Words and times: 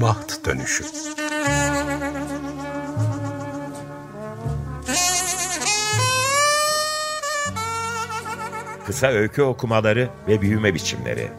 Baht 0.00 0.44
Dönüşü 0.44 0.84
Kısa 8.86 9.06
öykü 9.06 9.42
okumaları 9.42 10.10
ve 10.28 10.42
büyüme 10.42 10.74
biçimleri 10.74 11.30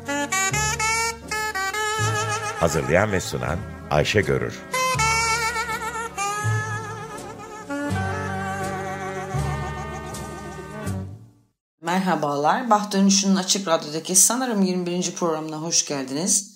Hazırlayan 2.59 3.11
ve 3.11 3.19
sunan 3.19 3.57
Ayşe 3.91 4.21
Görür 4.21 4.59
Merhabalar, 11.81 12.69
Baht 12.69 12.93
Dönüşü'nün 12.93 13.35
Açık 13.35 13.67
Radyo'daki 13.67 14.15
sanırım 14.15 14.61
21. 14.61 15.15
programına 15.15 15.57
hoş 15.57 15.87
geldiniz. 15.87 16.48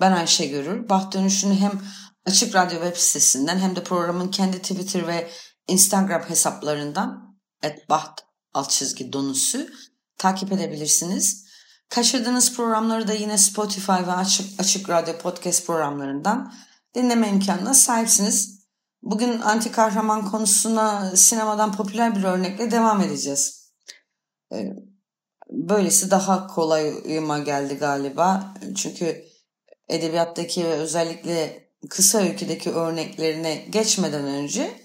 Ben 0.00 0.12
Ayşe 0.12 0.46
Görür. 0.46 0.88
Baht 0.88 1.14
Dönüşü'nü 1.14 1.54
hem 1.54 1.82
Açık 2.26 2.54
Radyo 2.54 2.80
web 2.82 2.96
sitesinden 2.96 3.58
hem 3.58 3.76
de 3.76 3.82
programın 3.82 4.30
kendi 4.30 4.62
Twitter 4.62 5.06
ve 5.06 5.30
Instagram 5.68 6.22
hesaplarından 6.22 7.36
@baht 7.88 8.20
alt 8.54 8.70
çizgi 8.70 9.12
donusu 9.12 9.66
takip 10.18 10.52
edebilirsiniz. 10.52 11.46
Kaçırdığınız 11.88 12.56
programları 12.56 13.08
da 13.08 13.12
yine 13.12 13.38
Spotify 13.38 13.92
ve 13.92 14.12
Açık, 14.12 14.60
Açık 14.60 14.88
Radyo 14.88 15.18
podcast 15.18 15.66
programlarından 15.66 16.54
dinleme 16.94 17.28
imkanına 17.28 17.74
sahipsiniz. 17.74 18.66
Bugün 19.02 19.40
anti 19.40 19.72
kahraman 19.72 20.30
konusuna 20.30 21.16
sinemadan 21.16 21.72
popüler 21.72 22.16
bir 22.16 22.24
örnekle 22.24 22.70
devam 22.70 23.00
edeceğiz. 23.00 23.72
Ee, 24.52 24.72
böylesi 25.50 26.10
daha 26.10 26.46
kolayıma 26.46 27.38
geldi 27.38 27.74
galiba. 27.74 28.54
Çünkü 28.76 29.24
edebiyattaki 29.88 30.64
ve 30.64 30.72
özellikle 30.72 31.70
kısa 31.90 32.18
öyküdeki 32.18 32.70
örneklerine 32.70 33.54
geçmeden 33.54 34.24
önce 34.24 34.80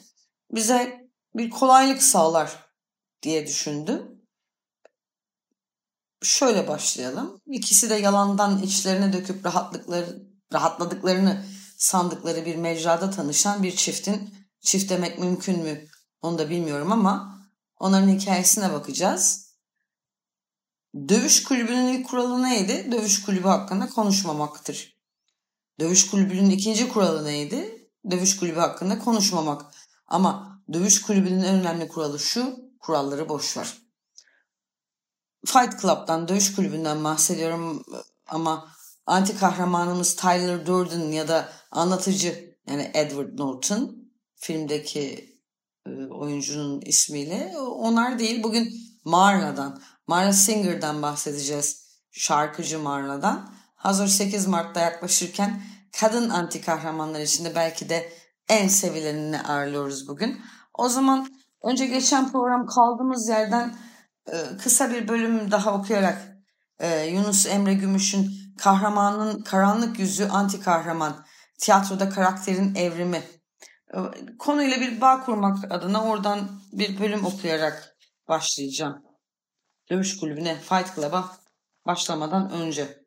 bize 0.52 1.10
bir 1.36 1.50
kolaylık 1.50 2.04
sağlar 2.04 2.70
diye 3.22 3.48
düşündüm. 3.48 4.22
Şöyle 6.24 6.68
başlayalım. 6.68 7.42
İkisi 7.46 7.90
de 7.90 7.96
yalandan 7.96 8.62
içlerine 8.62 9.14
döküp 9.14 9.46
rahatlıkları, 9.46 10.22
rahatladıklarını 10.54 11.46
sandıkları 11.78 12.46
bir 12.46 12.56
mecrada 12.56 13.12
tanışan 13.12 13.64
bir 13.64 13.76
çiftin 13.76 14.34
çift 14.62 14.90
demek 14.90 15.20
mümkün 15.20 15.64
mü 15.64 15.88
onu 16.22 16.38
da 16.38 16.50
bilmiyorum 16.50 16.92
ama 16.92 17.42
onların 17.80 18.10
hikayesine 18.10 18.74
bakacağız. 18.74 19.51
Dövüş 20.96 21.44
kulübünün 21.44 21.88
ilk 21.88 22.08
kuralı 22.08 22.44
neydi? 22.44 22.92
Dövüş 22.92 23.22
kulübü 23.26 23.48
hakkında 23.48 23.90
konuşmamaktır. 23.90 24.98
Dövüş 25.80 26.10
kulübünün 26.10 26.50
ikinci 26.50 26.90
kuralı 26.90 27.26
neydi? 27.26 27.90
Dövüş 28.12 28.38
kulübü 28.38 28.60
hakkında 28.60 29.00
konuşmamak. 29.00 29.66
Ama 30.08 30.62
dövüş 30.74 31.02
kulübünün 31.02 31.44
en 31.44 31.60
önemli 31.60 31.88
kuralı 31.88 32.20
şu, 32.20 32.60
kuralları 32.80 33.30
boş 33.30 33.58
ver. 33.58 33.78
Fight 35.46 35.82
Club'dan, 35.82 36.28
dövüş 36.28 36.56
kulübünden 36.56 37.04
bahsediyorum 37.04 37.86
ama 38.28 38.72
anti 39.06 39.38
kahramanımız 39.38 40.16
Tyler 40.16 40.66
Durden 40.66 41.12
ya 41.12 41.28
da 41.28 41.50
anlatıcı 41.72 42.58
yani 42.68 42.92
Edward 42.94 43.40
Norton 43.40 44.12
filmdeki 44.36 45.36
e, 45.88 46.06
oyuncunun 46.06 46.82
ismiyle 46.82 47.54
onlar 47.58 48.20
değil 48.20 48.44
bugün 48.44 48.74
Marla'dan 49.06 49.82
Marla 50.12 50.34
Singer'dan 50.34 51.02
bahsedeceğiz. 51.02 51.86
Şarkıcı 52.12 52.80
Marla'dan. 52.80 53.50
Hazır 53.76 54.08
8 54.08 54.48
Mart'ta 54.48 54.80
yaklaşırken 54.80 55.62
kadın 56.00 56.30
anti 56.30 56.62
kahramanlar 56.62 57.20
içinde 57.20 57.56
belki 57.56 57.90
de 57.90 58.14
en 58.50 58.68
sevilenini 58.68 59.42
ağırlıyoruz 59.42 60.08
bugün. 60.08 60.42
O 60.74 60.90
zaman 60.90 61.28
önce 61.64 61.86
geçen 61.86 62.32
program 62.32 62.66
kaldığımız 62.66 63.30
yerden 63.30 63.76
e, 64.28 64.58
kısa 64.64 64.92
bir 64.92 65.08
bölüm 65.08 65.52
daha 65.52 65.74
okuyarak 65.74 66.38
e, 66.80 67.06
Yunus 67.06 67.46
Emre 67.46 67.74
Gümüş'ün 67.74 68.32
kahramanın 68.58 69.42
karanlık 69.42 70.00
yüzü 70.00 70.28
anti 70.28 70.60
kahraman 70.60 71.26
tiyatroda 71.60 72.10
karakterin 72.10 72.76
evrimi 72.76 73.24
e, 73.94 73.98
konuyla 74.40 74.82
bir 74.82 75.02
bağ 75.02 75.24
kurmak 75.26 75.72
adına 75.72 76.04
oradan 76.04 76.40
bir 76.72 77.00
bölüm 77.00 77.26
okuyarak 77.26 77.96
başlayacağım 78.28 79.11
dövüş 79.92 80.18
kulübüne 80.18 80.60
Fight 80.60 80.96
Club'a 80.96 81.38
başlamadan 81.86 82.52
önce. 82.52 83.02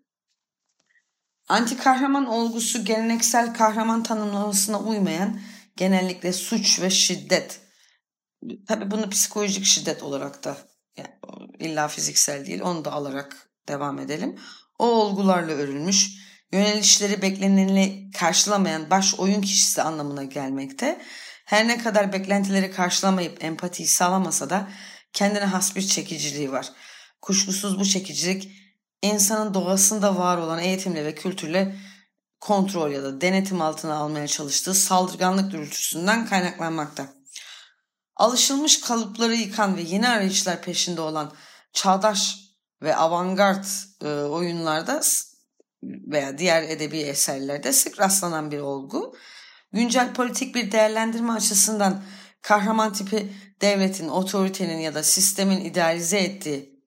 Anti 1.49 1.77
kahraman 1.77 2.27
olgusu 2.27 2.85
geleneksel 2.85 3.55
kahraman 3.55 4.03
tanımlamasına 4.03 4.81
uymayan 4.81 5.41
genellikle 5.77 6.33
suç 6.33 6.81
ve 6.81 6.91
şiddet. 6.91 7.61
Tabi 8.69 8.91
bunu 8.91 9.11
psikolojik 9.11 9.65
şiddet 9.65 10.03
olarak 10.03 10.45
da 10.45 10.57
illa 11.59 11.89
fiziksel 11.89 12.47
değil 12.47 12.61
onu 12.61 12.85
da 12.85 12.93
alarak 12.93 13.49
devam 13.69 13.99
edelim. 13.99 14.39
O 14.79 14.87
olgularla 14.87 15.53
örülmüş, 15.53 16.11
yönelişleri 16.53 17.23
beklenenle 17.23 18.11
karşılamayan 18.19 18.91
baş 18.91 19.15
oyun 19.15 19.41
kişisi 19.41 19.83
anlamına 19.83 20.25
gelmekte. 20.25 21.01
Her 21.45 21.69
ne 21.69 21.79
kadar 21.79 22.13
beklentileri 22.13 22.71
karşılamayıp 22.71 23.45
empatiyi 23.45 23.89
sağlamasa 23.89 24.51
da 24.51 24.69
kendine 25.15 25.45
has 25.45 25.77
bir 25.77 25.87
çekiciliği 25.87 26.53
var. 26.53 26.73
Kuşkusuz 27.23 27.79
bu 27.79 27.85
çekicilik 27.85 28.51
insanın 29.03 29.55
doğasında 29.55 30.17
var 30.17 30.39
olan 30.39 30.59
eğitimle 30.59 31.05
ve 31.05 31.15
kültürle 31.15 31.77
kontrol 32.41 32.91
ya 32.91 33.03
da 33.03 33.21
denetim 33.21 33.63
altına 33.63 33.95
almaya 33.95 34.27
çalıştığı 34.27 34.75
saldırganlık 34.75 35.53
dürtüsünden 35.53 36.27
kaynaklanmakta. 36.27 37.07
Alışılmış 38.17 38.81
kalıpları 38.81 39.35
yıkan 39.35 39.77
ve 39.77 39.83
yeni 39.83 40.09
arayışlar 40.09 40.63
peşinde 40.63 41.01
olan 41.01 41.33
çağdaş 41.73 42.39
ve 42.83 42.97
avantgard 42.97 43.65
e, 44.03 44.09
oyunlarda 44.09 45.01
veya 45.83 46.39
diğer 46.39 46.63
edebi 46.63 46.99
eserlerde 46.99 47.73
sık 47.73 48.01
rastlanan 48.01 48.51
bir 48.51 48.59
olgu. 48.59 49.17
Güncel 49.73 50.15
politik 50.15 50.55
bir 50.55 50.73
değerlendirme 50.73 51.33
açısından 51.33 52.03
kahraman 52.45 52.93
tipi 52.93 53.33
devletin, 53.61 54.09
otoritenin 54.09 54.79
ya 54.79 54.95
da 54.95 55.03
sistemin 55.03 55.65
idealize 55.65 56.19
ettiği 56.19 56.85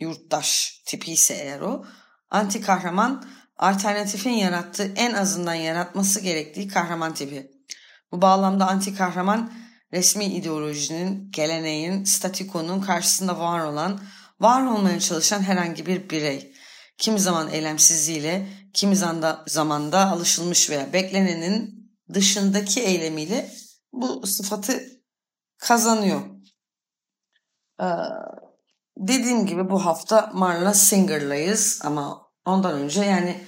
yurttaş 0.00 0.80
tipi 0.86 1.12
ise 1.12 1.34
eğer 1.34 1.60
o, 1.60 1.84
anti 2.30 2.60
kahraman 2.60 3.24
alternatifin 3.58 4.30
yarattığı 4.30 4.92
en 4.96 5.14
azından 5.14 5.54
yaratması 5.54 6.20
gerektiği 6.20 6.68
kahraman 6.68 7.14
tipi. 7.14 7.50
Bu 8.12 8.22
bağlamda 8.22 8.66
anti 8.66 8.94
kahraman 8.94 9.52
resmi 9.92 10.24
ideolojinin, 10.24 11.30
geleneğin, 11.30 12.04
statikonun 12.04 12.80
karşısında 12.80 13.38
var 13.38 13.64
olan, 13.64 14.00
var 14.40 14.66
olmaya 14.66 15.00
çalışan 15.00 15.42
herhangi 15.42 15.86
bir 15.86 16.10
birey. 16.10 16.54
Kimi 16.98 17.20
zaman 17.20 17.50
eylemsizliğiyle, 17.52 18.46
kimi 18.74 18.96
zamanda 19.46 20.10
alışılmış 20.10 20.70
veya 20.70 20.92
beklenenin 20.92 21.90
dışındaki 22.14 22.80
eylemiyle 22.80 23.50
bu 23.94 24.26
sıfatı 24.26 24.82
kazanıyor. 25.58 26.20
Ee, 27.80 27.84
dediğim 28.98 29.46
gibi 29.46 29.70
bu 29.70 29.84
hafta 29.84 30.30
Marla 30.34 30.74
Singer'layız 30.74 31.80
ama 31.84 32.30
ondan 32.44 32.72
önce 32.72 33.04
yani 33.04 33.44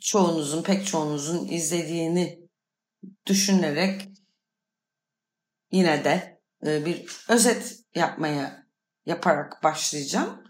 çoğunuzun 0.00 0.62
pek 0.62 0.86
çoğunuzun 0.86 1.48
izlediğini 1.48 2.48
düşünerek 3.26 4.08
yine 5.72 6.04
de 6.04 6.40
e, 6.66 6.86
bir 6.86 7.06
özet 7.28 7.80
yapmaya 7.94 8.66
yaparak 9.06 9.62
başlayacağım. 9.62 10.44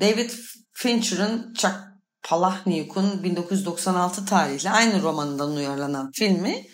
David 0.00 0.30
Fincher'ın 0.72 1.54
Chuck 1.54 1.74
Palahniuk'un 2.22 3.22
1996 3.22 4.24
tarihli 4.24 4.70
aynı 4.70 5.02
romanından 5.02 5.50
uyarlanan 5.50 6.10
filmi 6.14 6.66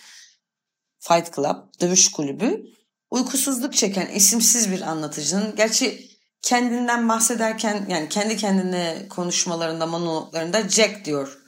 Fight 1.09 1.35
Club, 1.37 1.57
Dövüş 1.81 2.11
Kulübü 2.11 2.67
uykusuzluk 3.11 3.75
çeken 3.75 4.07
isimsiz 4.07 4.71
bir 4.71 4.81
anlatıcının 4.81 5.57
gerçi 5.57 6.11
kendinden 6.43 7.09
bahsederken 7.09 7.87
yani 7.89 8.09
kendi 8.09 8.37
kendine 8.37 9.07
konuşmalarında 9.11 9.87
monologlarında 9.87 10.69
Jack 10.69 11.05
diyor 11.05 11.39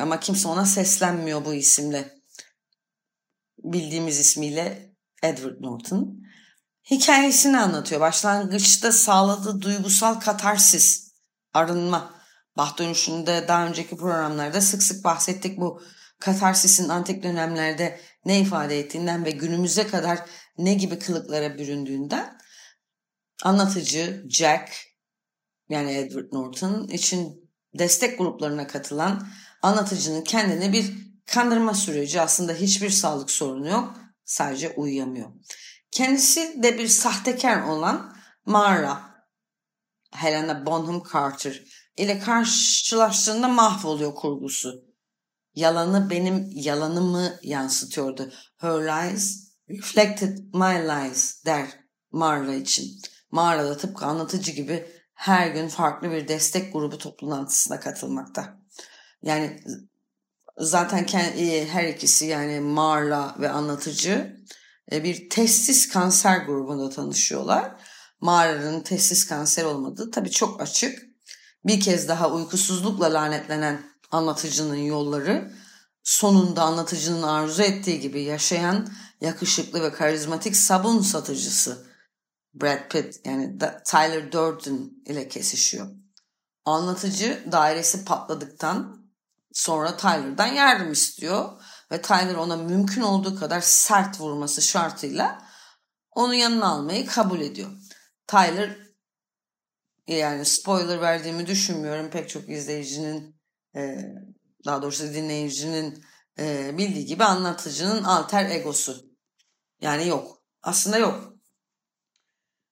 ama 0.00 0.20
kimse 0.20 0.48
ona 0.48 0.66
seslenmiyor 0.66 1.44
bu 1.44 1.54
isimle 1.54 2.18
bildiğimiz 3.58 4.18
ismiyle 4.18 4.92
Edward 5.22 5.60
Norton 5.60 6.18
hikayesini 6.90 7.58
anlatıyor. 7.58 8.00
Başlangıçta 8.00 8.92
sağladığı 8.92 9.62
duygusal 9.62 10.20
katarsis, 10.20 11.12
arınma. 11.54 12.18
Baht 12.56 12.78
dönüşünde 12.78 13.44
daha 13.48 13.66
önceki 13.66 13.96
programlarda 13.96 14.60
sık 14.60 14.82
sık 14.82 15.04
bahsettik 15.04 15.60
bu 15.60 15.82
katarsisin 16.20 16.88
antik 16.88 17.22
dönemlerde 17.22 18.00
ne 18.24 18.40
ifade 18.40 18.78
ettiğinden 18.78 19.24
ve 19.24 19.30
günümüze 19.30 19.86
kadar 19.86 20.18
ne 20.58 20.74
gibi 20.74 20.98
kılıklara 20.98 21.58
büründüğünden 21.58 22.38
anlatıcı 23.42 24.24
Jack 24.28 24.70
yani 25.68 25.92
Edward 25.92 26.32
Norton 26.32 26.88
için 26.88 27.50
destek 27.78 28.18
gruplarına 28.18 28.66
katılan 28.66 29.28
anlatıcının 29.62 30.24
kendine 30.24 30.72
bir 30.72 30.94
kandırma 31.26 31.74
süreci 31.74 32.20
aslında 32.20 32.52
hiçbir 32.52 32.90
sağlık 32.90 33.30
sorunu 33.30 33.68
yok. 33.68 33.94
Sadece 34.24 34.70
uyuyamıyor. 34.70 35.32
Kendisi 35.90 36.62
de 36.62 36.78
bir 36.78 36.88
sahtekar 36.88 37.62
olan 37.62 38.16
Mara 38.46 39.00
Helena 40.12 40.66
Bonham 40.66 41.02
Carter 41.12 41.62
ile 41.96 42.18
karşılaştığında 42.18 43.48
mahvoluyor 43.48 44.14
kurgusu. 44.14 44.87
Yalanı 45.58 46.10
benim 46.10 46.50
yalanımı 46.54 47.38
yansıtıyordu. 47.42 48.32
Her 48.56 48.70
lies 48.70 49.52
reflected 49.70 50.38
my 50.38 50.88
lies 50.88 51.44
der 51.44 51.68
Marla 52.10 52.54
için. 52.54 53.00
Marla 53.30 53.64
da 53.64 53.76
tıpkı 53.76 54.06
anlatıcı 54.06 54.52
gibi 54.52 54.86
her 55.14 55.48
gün 55.48 55.68
farklı 55.68 56.10
bir 56.10 56.28
destek 56.28 56.72
grubu 56.72 56.98
toplantısına 56.98 57.80
katılmakta. 57.80 58.58
Yani 59.22 59.60
zaten 60.58 61.06
e, 61.14 61.68
her 61.68 61.84
ikisi 61.84 62.26
yani 62.26 62.60
Marla 62.60 63.36
ve 63.38 63.48
anlatıcı 63.48 64.36
e, 64.92 65.04
bir 65.04 65.30
testis 65.30 65.88
kanser 65.88 66.38
grubunda 66.38 66.90
tanışıyorlar. 66.90 67.82
Marla'nın 68.20 68.80
testis 68.80 69.26
kanser 69.26 69.64
olmadığı 69.64 70.10
tabii 70.10 70.30
çok 70.30 70.60
açık. 70.62 71.02
Bir 71.64 71.80
kez 71.80 72.08
daha 72.08 72.32
uykusuzlukla 72.32 73.12
lanetlenen 73.14 73.97
anlatıcının 74.10 74.76
yolları 74.76 75.52
sonunda 76.02 76.62
anlatıcının 76.62 77.22
arzu 77.22 77.62
ettiği 77.62 78.00
gibi 78.00 78.22
yaşayan 78.22 78.88
yakışıklı 79.20 79.82
ve 79.82 79.92
karizmatik 79.92 80.56
sabun 80.56 81.00
satıcısı 81.02 81.86
Brad 82.54 82.88
Pitt 82.90 83.26
yani 83.26 83.58
Tyler 83.84 84.32
Durden 84.32 84.90
ile 85.06 85.28
kesişiyor. 85.28 85.86
Anlatıcı 86.64 87.44
dairesi 87.52 88.04
patladıktan 88.04 89.08
sonra 89.52 89.96
Tyler'dan 89.96 90.46
yardım 90.46 90.92
istiyor 90.92 91.62
ve 91.92 92.02
Tyler 92.02 92.34
ona 92.34 92.56
mümkün 92.56 93.00
olduğu 93.00 93.38
kadar 93.38 93.60
sert 93.60 94.20
vurması 94.20 94.62
şartıyla 94.62 95.42
onu 96.10 96.34
yanına 96.34 96.66
almayı 96.66 97.06
kabul 97.06 97.40
ediyor. 97.40 97.70
Tyler 98.26 98.76
yani 100.06 100.44
spoiler 100.44 101.00
verdiğimi 101.00 101.46
düşünmüyorum 101.46 102.10
pek 102.10 102.28
çok 102.28 102.48
izleyicinin 102.48 103.37
daha 104.64 104.82
doğrusu 104.82 105.14
dinleyicinin 105.14 106.04
bildiği 106.78 107.06
gibi 107.06 107.24
anlatıcının 107.24 108.04
alter 108.04 108.50
egosu. 108.50 109.08
Yani 109.80 110.08
yok. 110.08 110.42
Aslında 110.62 110.98
yok. 110.98 111.32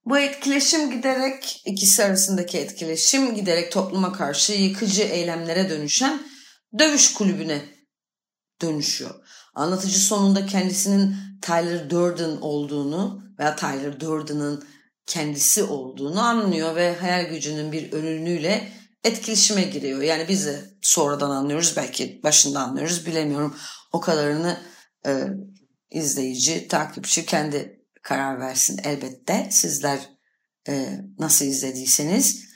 Bu 0.05 0.19
etkileşim 0.19 0.91
giderek 0.91 1.63
ikisi 1.67 2.05
arasındaki 2.05 2.59
etkileşim 2.59 3.35
giderek 3.35 3.73
topluma 3.73 4.13
karşı 4.13 4.53
yıkıcı 4.53 5.03
eylemlere 5.03 5.71
dönüşen 5.71 6.23
dövüş 6.79 7.15
kulübüne 7.15 7.63
dönüşüyor. 8.63 9.15
Anlatıcı 9.55 9.99
sonunda 9.99 10.47
kendisinin 10.47 11.17
Tyler 11.43 11.91
Durden 11.91 12.37
olduğunu 12.37 13.23
veya 13.39 13.57
Tyler 13.57 14.01
Durden'ın 14.01 14.69
kendisi 15.07 15.63
olduğunu 15.63 16.21
anlıyor 16.21 16.77
ve 16.77 16.97
hayal 16.97 17.25
gücünün 17.25 17.73
bir 17.73 17.93
ürünüyle 17.93 18.73
etkileşime 19.07 19.63
giriyor. 19.63 20.03
Yani 20.03 20.29
biz 20.29 20.47
de 20.47 20.71
sonradan 20.83 21.31
anlıyoruz 21.31 21.75
belki 21.77 22.21
başında 22.23 22.61
anlıyoruz 22.61 23.07
bilemiyorum. 23.07 23.57
O 23.93 24.01
kadarını 24.01 24.61
e, 25.07 25.27
izleyici, 25.91 26.69
takipçi 26.69 27.27
kendi 27.27 27.85
karar 28.03 28.41
versin 28.41 28.81
elbette. 28.85 29.49
Sizler 29.51 29.99
e, 30.69 31.01
nasıl 31.19 31.45
izlediyseniz 31.45 32.47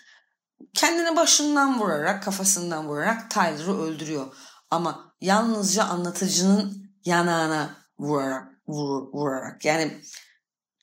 kendini 0.75 1.17
başından 1.17 1.81
vurarak, 1.81 2.23
kafasından 2.23 2.89
vurarak 2.89 3.31
Tyler'ı 3.31 3.79
öldürüyor. 3.79 4.35
Ama 4.71 5.15
yalnızca 5.21 5.85
anlatıcının 5.85 6.91
yanağına 7.05 7.77
vurarak, 7.99 8.49
vur, 8.69 9.13
vurarak 9.13 9.65
yani 9.65 10.01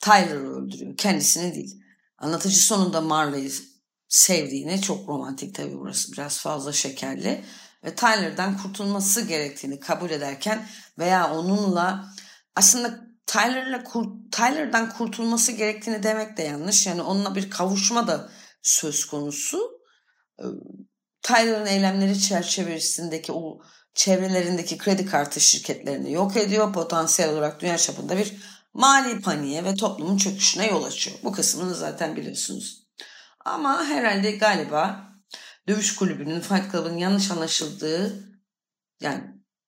Tyler'ı 0.01 0.55
öldürüyor. 0.55 0.97
Kendisini 0.97 1.55
değil. 1.55 1.83
Anlatıcı 2.17 2.65
sonunda 2.65 3.01
Marley'i 3.01 3.51
sevdiğini 4.09 4.81
çok 4.81 5.09
romantik 5.09 5.55
tabii 5.55 5.79
burası 5.79 6.11
biraz 6.11 6.39
fazla 6.39 6.73
şekerli 6.73 7.43
ve 7.83 7.95
Tyler'dan 7.95 8.57
kurtulması 8.57 9.21
gerektiğini 9.21 9.79
kabul 9.79 10.09
ederken 10.09 10.67
veya 10.99 11.33
onunla 11.33 12.13
aslında 12.55 13.07
Tyler'la 13.27 13.83
Tyler'dan 14.31 14.89
kurtulması 14.89 15.51
gerektiğini 15.51 16.03
demek 16.03 16.37
de 16.37 16.43
yanlış. 16.43 16.87
Yani 16.87 17.01
onunla 17.01 17.35
bir 17.35 17.49
kavuşma 17.49 18.07
da 18.07 18.29
söz 18.61 19.05
konusu. 19.05 19.81
Ee, 20.39 20.43
Tyler'ın 21.21 21.65
eylemleri 21.65 22.19
çerçevesindeki 22.19 23.31
o 23.31 23.61
çevrelerindeki 23.93 24.77
kredi 24.77 25.05
kartı 25.05 25.39
şirketlerini 25.39 26.11
yok 26.11 26.37
ediyor. 26.37 26.73
Potansiyel 26.73 27.31
olarak 27.31 27.61
dünya 27.61 27.77
çapında 27.77 28.17
bir 28.17 28.33
mali 28.73 29.21
paniğe 29.21 29.63
ve 29.63 29.75
toplumun 29.75 30.17
çöküşüne 30.17 30.67
yol 30.67 30.83
açıyor. 30.83 31.17
Bu 31.23 31.31
kısmını 31.31 31.75
zaten 31.75 32.15
biliyorsunuz. 32.15 32.86
Ama 33.47 33.85
herhalde 33.85 34.31
galiba 34.31 35.11
dövüş 35.67 35.95
kulübünün 35.95 36.39
Fight 36.39 36.71
Club'ın 36.71 36.97
yanlış 36.97 37.31
anlaşıldığı 37.31 38.23
yani 39.01 39.23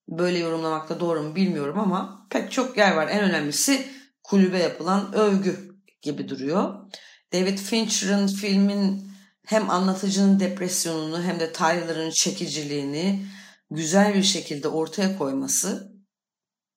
böyle 0.10 0.40
yorumlamakta 0.40 1.00
doğru 1.00 1.24
mu 1.24 1.36
bilmiyorum 1.36 1.80
ama 1.80 2.28
pek 2.30 2.52
çok 2.52 2.78
yer 2.78 2.96
var. 2.96 3.08
En 3.08 3.20
önemlisi 3.20 3.88
kulübe 4.24 4.58
yapılan 4.58 5.14
övgü 5.14 5.76
gibi 6.02 6.30
duruyor. 6.30 6.92
David 7.34 7.58
Fincher'ın 7.58 8.28
filmin 8.28 9.12
hem 9.46 9.70
anlatıcının 9.70 10.40
depresyonunu 10.40 11.24
hem 11.24 11.40
de 11.40 11.54
Tyler'ın 11.54 12.10
çekiciliğini 12.10 13.26
güzel 13.72 14.14
bir 14.16 14.24
şekilde 14.24 14.68
ortaya 14.68 15.18
koyması 15.18 15.94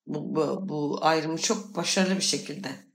bu, 0.07 0.37
bu, 0.37 0.69
bu 0.69 0.99
ayrımı 1.03 1.39
çok 1.39 1.77
başarılı 1.77 2.17
bir 2.17 2.21
şekilde 2.21 2.92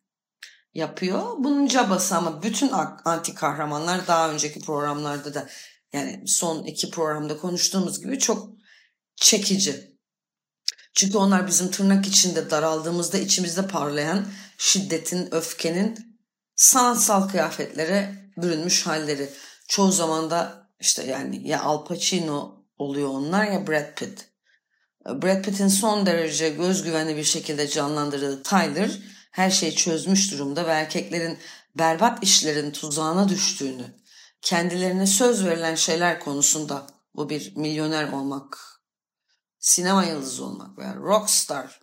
yapıyor. 0.78 1.24
Bunun 1.38 1.68
cabası 1.68 2.16
ama 2.16 2.44
bütün 2.44 2.72
anti 3.06 3.36
kahramanlar 3.36 4.08
daha 4.08 4.32
önceki 4.32 4.60
programlarda 4.60 5.34
da 5.34 5.48
yani 5.94 6.24
son 6.28 6.64
iki 6.64 6.90
programda 6.90 7.38
konuştuğumuz 7.38 8.00
gibi 8.00 8.20
çok 8.20 8.50
çekici. 9.16 9.98
Çünkü 10.94 11.18
onlar 11.18 11.48
bizim 11.48 11.72
tırnak 11.72 12.08
içinde 12.08 12.50
daraldığımızda 12.50 13.18
içimizde 13.18 13.68
parlayan 13.68 14.26
şiddetin, 14.58 15.34
öfkenin 15.36 16.20
sanatsal 16.56 17.30
kıyafetlere 17.30 18.16
bürünmüş 18.38 18.88
halleri. 18.88 19.30
Çoğu 19.68 19.92
zaman 19.92 20.30
da 20.30 20.70
işte 20.80 21.04
yani 21.04 21.48
ya 21.48 21.62
Al 21.62 21.86
Pacino 21.86 22.66
oluyor 22.78 23.10
onlar 23.10 23.46
ya 23.46 23.68
Brad 23.68 23.96
Pitt. 23.96 24.26
Brad 25.06 25.44
Pitt'in 25.44 25.68
son 25.68 26.06
derece 26.06 26.50
göz 26.50 26.84
güvenli 26.84 27.18
bir 27.18 27.24
şekilde 27.24 27.68
canlandırdığı 27.68 28.44
Tyler 28.44 29.00
her 29.38 29.52
şeyi 29.52 29.76
çözmüş 29.76 30.32
durumda 30.32 30.68
ve 30.68 30.72
erkeklerin 30.72 31.38
berbat 31.76 32.24
işlerin 32.24 32.72
tuzağına 32.72 33.30
düştüğünü, 33.30 33.96
kendilerine 34.42 35.08
söz 35.08 35.46
verilen 35.46 35.76
şeyler 35.76 36.20
konusunda 36.20 36.88
bu 37.16 37.30
bir 37.30 37.56
milyoner 37.56 38.12
olmak, 38.12 38.82
sinema 39.60 40.04
yıldızı 40.06 40.46
olmak 40.46 40.78
veya 40.78 40.96
rockstar 40.96 41.82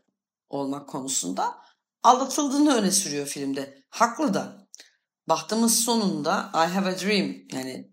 olmak 0.49 0.89
konusunda 0.89 1.59
aldatıldığını 2.03 2.75
öne 2.75 2.91
sürüyor 2.91 3.27
filmde. 3.27 3.85
Haklı 3.89 4.35
da. 4.35 4.69
Baktığımız 5.29 5.81
sonunda 5.81 6.51
I 6.55 6.73
have 6.73 6.89
a 6.89 6.99
dream 6.99 7.35
yani 7.53 7.93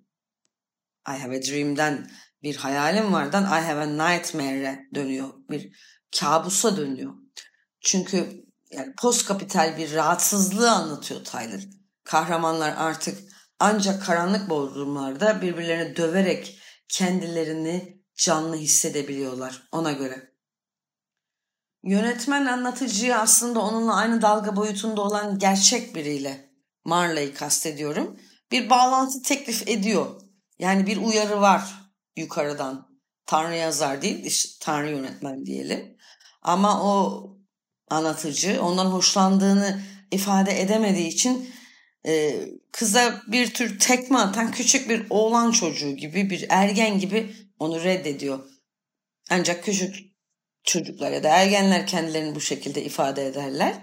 I 1.08 1.12
have 1.12 1.38
a 1.38 1.42
dream'den 1.42 2.12
bir 2.44 2.56
hayalim 2.56 3.14
vardan 3.14 3.44
I 3.44 3.66
have 3.66 3.82
a 3.82 3.86
nightmare'e 3.86 4.90
dönüyor. 4.96 5.34
Bir 5.50 5.78
kabusa 6.20 6.78
dönüyor. 6.78 7.14
Çünkü 7.82 8.41
yani 8.72 8.94
post 8.96 9.26
kapital 9.26 9.78
bir 9.78 9.94
rahatsızlığı 9.94 10.72
anlatıyor 10.72 11.24
Tyler. 11.24 11.62
Kahramanlar 12.04 12.74
artık 12.78 13.20
ancak 13.60 14.06
karanlık 14.06 14.50
bodrumlarda 14.50 15.42
birbirlerini 15.42 15.96
döverek 15.96 16.60
kendilerini 16.88 18.02
canlı 18.16 18.56
hissedebiliyorlar 18.56 19.68
ona 19.72 19.92
göre. 19.92 20.32
Yönetmen 21.84 22.46
anlatıcıyı 22.46 23.18
aslında 23.18 23.60
onunla 23.60 23.96
aynı 23.96 24.22
dalga 24.22 24.56
boyutunda 24.56 25.02
olan 25.02 25.40
gerçek 25.40 25.96
biriyle 25.96 26.52
Marley'i 26.86 27.34
kastediyorum. 27.34 28.20
Bir 28.52 28.70
bağlantı 28.70 29.22
teklif 29.22 29.68
ediyor. 29.68 30.22
Yani 30.60 30.88
bir 30.88 30.98
uyarı 30.98 31.42
var 31.42 31.92
yukarıdan. 32.16 32.92
Tanrı 33.26 33.56
yazar 33.56 34.02
değil, 34.02 34.26
işte 34.26 34.50
Tanrı 34.62 34.90
yönetmen 34.90 35.46
diyelim. 35.46 35.98
Ama 36.42 36.84
o 36.84 37.28
anlatıcı 37.92 38.62
ondan 38.62 38.86
hoşlandığını 38.86 39.82
ifade 40.12 40.62
edemediği 40.62 41.08
için 41.08 41.50
e, 42.08 42.42
kıza 42.72 43.22
bir 43.28 43.54
tür 43.54 43.80
tekme 43.80 44.18
atan 44.18 44.52
küçük 44.52 44.90
bir 44.90 45.06
oğlan 45.10 45.52
çocuğu 45.52 45.92
gibi 45.92 46.30
bir 46.30 46.46
ergen 46.50 47.00
gibi 47.00 47.36
onu 47.60 47.84
reddediyor. 47.84 48.40
Ancak 49.30 49.64
küçük 49.64 49.96
çocuklar 50.64 51.12
ya 51.12 51.24
da 51.24 51.30
ergenler 51.30 51.88
kendilerini 51.88 52.36
bu 52.36 52.42
şekilde 52.42 52.84
ifade 52.84 53.28
ederler. 53.28 53.76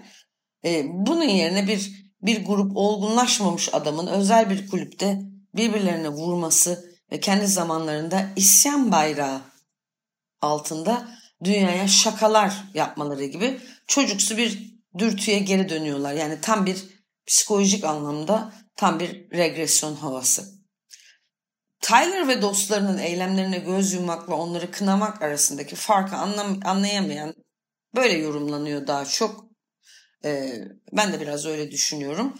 E, 0.65 0.83
bunun 0.87 1.23
yerine 1.23 1.67
bir 1.67 2.09
bir 2.21 2.45
grup 2.45 2.77
olgunlaşmamış 2.77 3.69
adamın 3.73 4.07
özel 4.07 4.49
bir 4.49 4.69
kulüpte 4.69 5.21
birbirlerine 5.55 6.09
vurması 6.09 6.99
ve 7.11 7.19
kendi 7.19 7.47
zamanlarında 7.47 8.29
isyan 8.35 8.91
bayrağı 8.91 9.41
altında 10.41 11.07
dünyaya 11.43 11.87
şakalar 11.87 12.63
yapmaları 12.73 13.25
gibi 13.25 13.59
çocuksu 13.89 14.37
bir 14.37 14.73
dürtüye 14.97 15.39
geri 15.39 15.69
dönüyorlar. 15.69 16.13
Yani 16.13 16.41
tam 16.41 16.65
bir 16.65 16.83
psikolojik 17.27 17.83
anlamda 17.83 18.53
tam 18.75 18.99
bir 18.99 19.31
regresyon 19.31 19.95
havası. 19.95 20.59
Tyler 21.81 22.27
ve 22.27 22.41
dostlarının 22.41 22.97
eylemlerine 22.97 23.57
göz 23.57 23.93
yummakla 23.93 24.35
onları 24.35 24.71
kınamak 24.71 25.21
arasındaki 25.21 25.75
farkı 25.75 26.15
anlam 26.15 26.59
anlayamayan 26.65 27.33
böyle 27.95 28.13
yorumlanıyor 28.13 28.87
daha 28.87 29.05
çok. 29.05 29.45
Ee, 30.25 30.53
ben 30.93 31.13
de 31.13 31.21
biraz 31.21 31.45
öyle 31.45 31.71
düşünüyorum. 31.71 32.37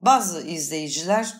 Bazı 0.00 0.46
izleyiciler 0.46 1.34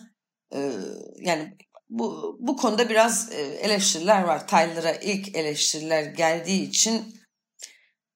e, 0.55 0.71
yani 1.19 1.57
bu, 1.89 2.37
bu 2.39 2.57
konuda 2.57 2.89
biraz 2.89 3.31
e, 3.31 3.41
eleştiriler 3.41 4.23
var. 4.23 4.47
Tyler'a 4.47 4.93
ilk 4.93 5.35
eleştiriler 5.35 6.03
geldiği 6.03 6.69
için 6.69 7.22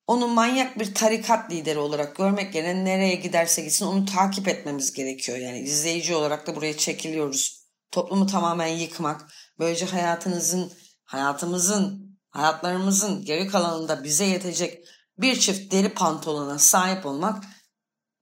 onu 0.07 0.27
manyak 0.27 0.79
bir 0.79 0.93
tarikat 0.93 1.51
lideri 1.51 1.79
olarak 1.79 2.15
görmek 2.15 2.55
yerine 2.55 2.85
nereye 2.85 3.15
giderse 3.15 3.61
gitsin 3.61 3.85
onu 3.85 4.05
takip 4.05 4.47
etmemiz 4.47 4.93
gerekiyor. 4.93 5.37
Yani 5.37 5.59
izleyici 5.59 6.15
olarak 6.15 6.47
da 6.47 6.55
buraya 6.55 6.77
çekiliyoruz. 6.77 7.67
Toplumu 7.91 8.27
tamamen 8.27 8.67
yıkmak, 8.67 9.31
böylece 9.59 9.85
hayatınızın, 9.85 10.71
hayatımızın, 11.03 12.17
hayatlarımızın 12.29 13.25
geri 13.25 13.47
kalanında 13.47 14.03
bize 14.03 14.25
yetecek 14.25 14.87
bir 15.17 15.39
çift 15.39 15.71
deri 15.71 15.89
pantolona 15.89 16.59
sahip 16.59 17.05
olmak 17.05 17.43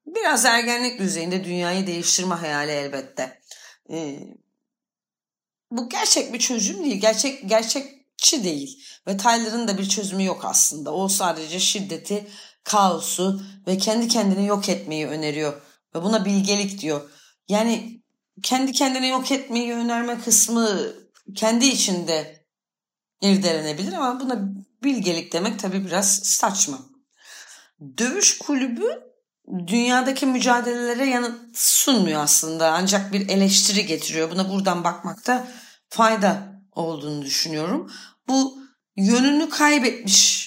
biraz 0.06 0.46
ergenlik 0.46 1.00
düzeyinde 1.00 1.44
dünyayı 1.44 1.88
değiştirme 1.88 2.36
hayali 2.36 2.72
elbette. 2.72 3.42
Ee, 3.90 4.20
bu 5.72 5.90
gerçek 5.90 6.34
bir 6.34 6.40
çözüm 6.40 6.84
değil. 6.84 7.02
Gerçek 7.02 7.50
gerçekçi 8.26 8.44
değil. 8.44 8.84
Ve 9.08 9.18
Tyler'ın 9.18 9.68
da 9.68 9.78
bir 9.78 9.90
çözümü 9.90 10.24
yok 10.24 10.46
aslında. 10.46 10.94
O 10.94 11.08
sadece 11.08 11.60
şiddeti, 11.60 12.28
kaosu 12.64 13.42
ve 13.68 13.78
kendi 13.78 14.08
kendini 14.08 14.46
yok 14.46 14.70
etmeyi 14.70 15.08
öneriyor. 15.08 15.62
Ve 15.96 16.04
buna 16.04 16.26
bilgelik 16.26 16.82
diyor. 16.82 17.10
Yani 17.48 18.02
kendi 18.44 18.72
kendini 18.72 19.08
yok 19.08 19.32
etmeyi 19.32 19.74
önerme 19.74 20.22
kısmı 20.22 20.80
kendi 21.36 21.66
içinde 21.66 22.46
irdelenebilir 23.22 23.94
ama 23.94 24.20
buna 24.20 24.40
bilgelik 24.84 25.34
demek 25.34 25.60
tabii 25.60 25.86
biraz 25.86 26.20
saçma. 26.20 26.80
Dövüş 27.98 28.38
kulübü 28.38 29.02
dünyadaki 29.68 30.26
mücadelelere 30.26 31.06
yanıt 31.06 31.58
sunmuyor 31.58 32.24
aslında 32.24 32.72
ancak 32.72 33.14
bir 33.14 33.30
eleştiri 33.30 33.86
getiriyor. 33.86 34.32
Buna 34.32 34.50
buradan 34.50 34.84
bakmakta 34.84 35.48
fayda 35.90 36.56
olduğunu 36.76 37.22
düşünüyorum. 37.22 37.92
Bu 38.28 38.58
yönünü 38.96 39.50
kaybetmiş 39.50 40.46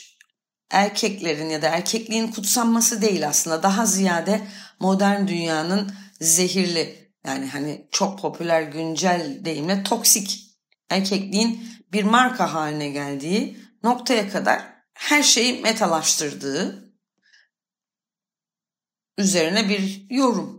erkeklerin 0.71 1.51
ya 1.51 1.63
da 1.63 1.69
erkekliğin 1.69 2.29
kutsanması 2.29 3.03
değil 3.03 3.29
aslında. 3.29 3.63
Daha 3.63 3.87
ziyade 3.87 4.47
modern 4.81 5.29
dünyanın 5.29 5.93
zehirli 6.21 7.13
yani 7.27 7.47
hani 7.47 7.89
çok 7.93 8.21
popüler 8.21 8.63
güncel 8.63 9.45
deyimle 9.45 9.83
toksik 9.83 10.49
erkekliğin 10.91 11.69
bir 11.93 12.05
marka 12.05 12.55
haline 12.55 12.89
geldiği 12.89 13.59
noktaya 13.83 14.31
kadar 14.31 14.63
her 14.95 15.23
şeyi 15.23 15.61
metalaştırdığı 15.61 16.95
üzerine 19.19 19.69
bir 19.69 20.07
yorum. 20.11 20.59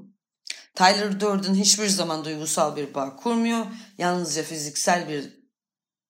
Tyler 0.75 1.19
Durden 1.19 1.55
hiçbir 1.55 1.87
zaman 1.87 2.25
duygusal 2.25 2.75
bir 2.75 2.93
bağ 2.93 3.15
kurmuyor. 3.15 3.65
Yalnızca 3.97 4.43
fiziksel 4.43 5.09
bir 5.09 5.38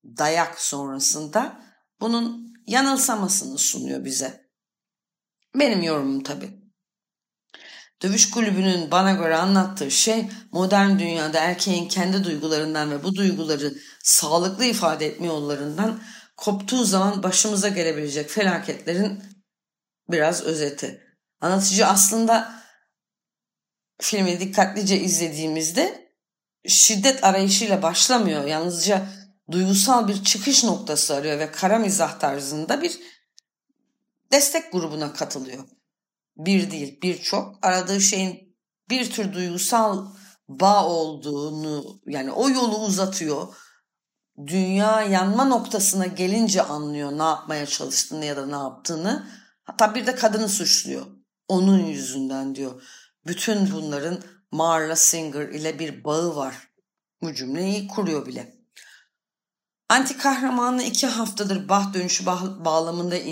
dayak 0.04 0.60
sonrasında 0.60 1.62
bunun 2.02 2.54
yanılsamasını 2.68 3.58
sunuyor 3.58 4.06
bize. 4.06 4.50
Benim 5.56 5.84
yorumum 5.84 6.24
tabii. 6.24 6.60
Dövüş 8.02 8.30
kulübünün 8.30 8.92
bana 8.92 9.12
göre 9.12 9.36
anlattığı 9.36 9.92
şey 9.92 10.30
modern 10.52 11.00
dünyada 11.00 11.40
erkeğin 11.40 11.88
kendi 11.88 12.24
duygularından 12.24 12.92
ve 12.92 13.04
bu 13.04 13.16
duyguları 13.16 13.74
sağlıklı 14.04 14.66
ifade 14.66 15.06
etme 15.06 15.28
yollarından 15.28 16.02
koptuğu 16.38 16.86
zaman 16.86 17.24
başımıza 17.24 17.70
gelebilecek 17.70 18.30
felaketlerin 18.30 19.24
biraz 20.10 20.44
özeti. 20.44 21.04
Anlatıcı 21.42 21.88
aslında 21.88 22.62
filmi 24.02 24.40
dikkatlice 24.40 25.00
izlediğimizde 25.00 26.12
şiddet 26.68 27.24
arayışıyla 27.24 27.82
başlamıyor. 27.82 28.46
Yalnızca 28.46 29.08
duygusal 29.52 30.08
bir 30.08 30.24
çıkış 30.24 30.64
noktası 30.64 31.16
arıyor 31.16 31.40
ve 31.40 31.52
kara 31.52 31.80
mizah 31.80 32.20
tarzında 32.20 32.82
bir 32.82 33.00
destek 34.32 34.72
grubuna 34.72 35.14
katılıyor. 35.14 35.64
Bir 36.38 36.72
değil 36.72 37.00
birçok 37.02 37.60
aradığı 37.62 38.02
şeyin 38.02 38.58
bir 38.90 39.12
tür 39.12 39.34
duygusal 39.34 40.08
bağ 40.50 40.86
olduğunu 40.86 42.02
yani 42.06 42.32
o 42.32 42.50
yolu 42.50 42.78
uzatıyor. 42.80 43.56
Dünya 44.48 45.02
yanma 45.02 45.46
noktasına 45.46 46.06
gelince 46.06 46.62
anlıyor 46.62 47.12
ne 47.18 47.24
yapmaya 47.24 47.66
çalıştığını 47.66 48.26
ya 48.26 48.38
da 48.38 48.46
ne 48.46 48.56
yaptığını. 48.56 49.28
Hatta 49.64 49.96
bir 49.96 50.08
de 50.08 50.16
kadını 50.16 50.50
suçluyor. 50.50 51.06
Onun 51.48 51.86
yüzünden 51.86 52.56
diyor. 52.56 52.84
Bütün 53.28 53.72
bunların 53.72 54.24
Marla 54.52 54.96
Singer 54.96 55.50
ile 55.50 55.80
bir 55.80 56.04
bağı 56.04 56.36
var. 56.36 56.70
Bu 57.22 57.34
cümleyi 57.34 57.88
kuruyor 57.88 58.26
bile. 58.26 58.59
Anti 59.90 60.18
kahramanı 60.18 60.84
iki 60.84 61.08
haftadır 61.08 61.70
bah 61.70 61.94
dönüşü 61.94 62.26
bah 62.26 62.66
bağlamında 62.66 63.16
e, 63.16 63.32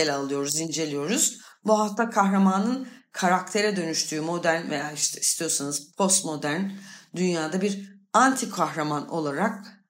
ele 0.00 0.12
alıyoruz, 0.12 0.60
inceliyoruz. 0.60 1.38
Bu 1.64 1.78
hafta 1.78 2.10
kahramanın 2.10 2.88
karaktere 3.12 3.76
dönüştüğü 3.76 4.20
modern 4.20 4.70
veya 4.70 4.92
işte 4.92 5.20
istiyorsanız 5.20 5.92
postmodern 5.92 6.70
dünyada 7.16 7.60
bir 7.60 7.98
anti 8.12 8.50
kahraman 8.50 9.08
olarak 9.08 9.84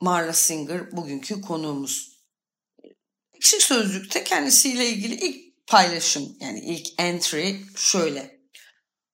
Marla 0.00 0.32
Singer 0.32 0.92
bugünkü 0.92 1.40
konuğumuz. 1.40 2.24
Ekşi 3.34 3.60
Sözlük'te 3.60 4.24
kendisiyle 4.24 4.88
ilgili 4.88 5.14
ilk 5.14 5.66
paylaşım 5.66 6.36
yani 6.40 6.60
ilk 6.60 6.86
entry 6.98 7.60
şöyle. 7.76 8.40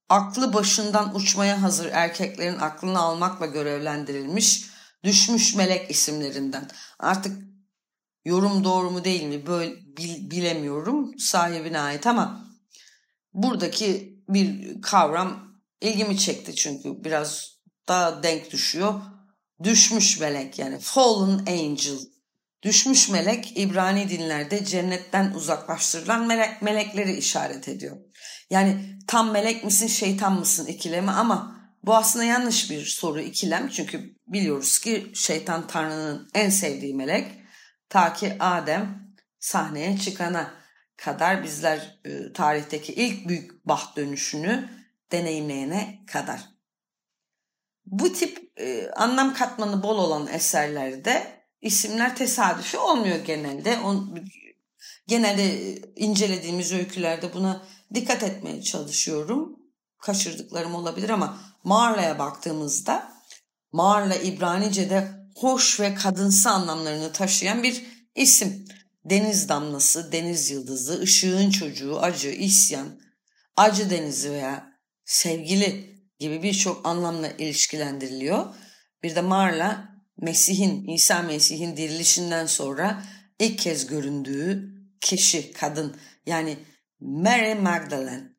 Aklı 0.08 0.52
başından 0.52 1.14
uçmaya 1.14 1.62
hazır 1.62 1.86
erkeklerin 1.92 2.58
aklını 2.58 2.98
almakla 2.98 3.46
görevlendirilmiş 3.46 4.69
düşmüş 5.04 5.54
melek 5.54 5.90
isimlerinden. 5.90 6.68
Artık 6.98 7.38
yorum 8.24 8.64
doğru 8.64 8.90
mu 8.90 9.04
değil 9.04 9.22
mi 9.22 9.46
böyle 9.46 9.74
bil, 9.76 10.30
bilemiyorum 10.30 11.18
sahibine 11.18 11.80
ait 11.80 12.06
ama 12.06 12.50
buradaki 13.32 14.18
bir 14.28 14.80
kavram 14.82 15.60
ilgimi 15.80 16.18
çekti 16.18 16.54
çünkü 16.54 17.04
biraz 17.04 17.50
daha 17.88 18.22
denk 18.22 18.50
düşüyor. 18.50 19.00
Düşmüş 19.62 20.20
melek 20.20 20.58
yani 20.58 20.78
fallen 20.80 21.38
angel. 21.38 21.98
Düşmüş 22.62 23.08
melek 23.08 23.58
İbrani 23.58 24.08
dinlerde 24.08 24.64
cennetten 24.64 25.32
uzaklaştırılan 25.34 26.26
melek, 26.26 26.62
melekleri 26.62 27.16
işaret 27.16 27.68
ediyor. 27.68 27.96
Yani 28.50 28.98
tam 29.06 29.30
melek 29.30 29.64
misin 29.64 29.86
şeytan 29.86 30.38
mısın 30.38 30.66
ikilemi 30.66 31.10
ama 31.10 31.60
bu 31.82 31.94
aslında 31.96 32.24
yanlış 32.24 32.70
bir 32.70 32.84
soru 32.86 33.20
ikilem 33.20 33.68
çünkü 33.68 34.16
biliyoruz 34.30 34.78
ki 34.78 35.10
şeytan 35.14 35.66
Tanrı'nın 35.66 36.30
en 36.34 36.50
sevdiği 36.50 36.94
melek 36.94 37.32
ta 37.88 38.12
ki 38.12 38.36
Adem 38.40 39.14
sahneye 39.38 39.98
çıkana 39.98 40.54
kadar 40.96 41.44
bizler 41.44 42.00
e, 42.04 42.32
tarihteki 42.32 42.92
ilk 42.92 43.28
büyük 43.28 43.66
baht 43.66 43.96
dönüşünü 43.96 44.68
deneyimleyene 45.12 45.98
kadar. 46.06 46.40
Bu 47.86 48.12
tip 48.12 48.52
e, 48.56 48.90
anlam 48.90 49.34
katmanı 49.34 49.82
bol 49.82 49.98
olan 49.98 50.26
eserlerde 50.26 51.40
isimler 51.60 52.16
tesadüfi 52.16 52.78
olmuyor 52.78 53.24
genelde. 53.24 53.78
On, 53.78 54.18
genelde 55.06 55.76
incelediğimiz 55.96 56.72
öykülerde 56.72 57.34
buna 57.34 57.66
dikkat 57.94 58.22
etmeye 58.22 58.62
çalışıyorum. 58.62 59.56
Kaçırdıklarım 59.98 60.74
olabilir 60.74 61.08
ama 61.10 61.38
Marla'ya 61.64 62.18
baktığımızda 62.18 63.12
Marla 63.72 64.14
İbranice'de 64.14 65.08
hoş 65.36 65.80
ve 65.80 65.94
kadınsı 65.94 66.50
anlamlarını 66.50 67.12
taşıyan 67.12 67.62
bir 67.62 67.82
isim. 68.14 68.64
Deniz 69.04 69.48
damlası, 69.48 70.12
deniz 70.12 70.50
yıldızı, 70.50 71.00
ışığın 71.00 71.50
çocuğu, 71.50 72.00
acı, 72.00 72.28
isyan, 72.28 73.00
acı 73.56 73.90
denizi 73.90 74.30
veya 74.30 74.80
sevgili 75.04 76.00
gibi 76.18 76.42
birçok 76.42 76.86
anlamla 76.86 77.30
ilişkilendiriliyor. 77.30 78.54
Bir 79.02 79.14
de 79.14 79.20
Marla 79.20 79.88
Mesih'in, 80.16 80.88
İsa 80.88 81.22
Mesih'in 81.22 81.76
dirilişinden 81.76 82.46
sonra 82.46 83.02
ilk 83.38 83.58
kez 83.58 83.86
göründüğü 83.86 84.74
kişi, 85.00 85.52
kadın. 85.52 85.96
Yani 86.26 86.58
Mary 87.00 87.54
Magdalene. 87.54 88.30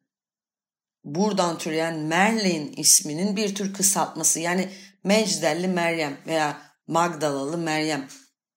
Buradan 1.03 1.57
türeyen 1.57 1.99
Merlin 1.99 2.73
isminin 2.77 3.35
bir 3.35 3.55
tür 3.55 3.73
kısaltması. 3.73 4.39
Yani 4.39 4.69
Mecdelli 5.03 5.67
Meryem 5.67 6.17
veya 6.27 6.61
Magdalalı 6.87 7.57
Meryem. 7.57 8.07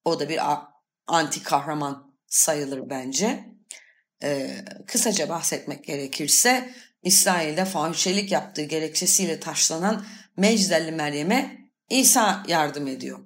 O 0.05 0.19
da 0.19 0.29
bir 0.29 0.39
anti 1.07 1.43
kahraman 1.43 2.15
sayılır 2.27 2.89
bence. 2.89 3.45
Ee, 4.23 4.65
kısaca 4.87 5.29
bahsetmek 5.29 5.85
gerekirse 5.85 6.73
İsrail'de 7.03 7.65
fahişelik 7.65 8.31
yaptığı 8.31 8.63
gerekçesiyle 8.63 9.39
taşlanan 9.39 10.05
Mecdelli 10.37 10.91
Meryem'e 10.91 11.57
İsa 11.89 12.43
yardım 12.47 12.87
ediyor. 12.87 13.19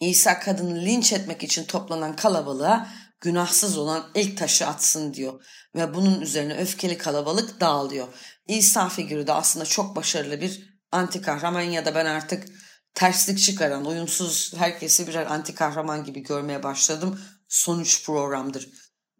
İsa 0.00 0.40
kadını 0.40 0.84
linç 0.84 1.12
etmek 1.12 1.42
için 1.42 1.64
toplanan 1.64 2.16
kalabalığa 2.16 2.88
günahsız 3.20 3.78
olan 3.78 4.10
ilk 4.14 4.38
taşı 4.38 4.66
atsın 4.66 5.14
diyor. 5.14 5.44
Ve 5.74 5.94
bunun 5.94 6.20
üzerine 6.20 6.54
öfkeli 6.54 6.98
kalabalık 6.98 7.60
dağılıyor. 7.60 8.08
İsa 8.48 8.88
figürü 8.88 9.26
de 9.26 9.32
aslında 9.32 9.64
çok 9.64 9.96
başarılı 9.96 10.40
bir 10.40 10.71
anti 10.92 11.22
kahraman 11.22 11.60
ya 11.60 11.84
da 11.84 11.94
ben 11.94 12.06
artık 12.06 12.48
terslik 12.94 13.38
çıkaran, 13.38 13.84
uyumsuz 13.84 14.54
herkesi 14.56 15.06
birer 15.06 15.26
anti 15.26 15.54
kahraman 15.54 16.04
gibi 16.04 16.20
görmeye 16.20 16.62
başladım. 16.62 17.20
Sonuç 17.48 18.06
programdır. 18.06 18.68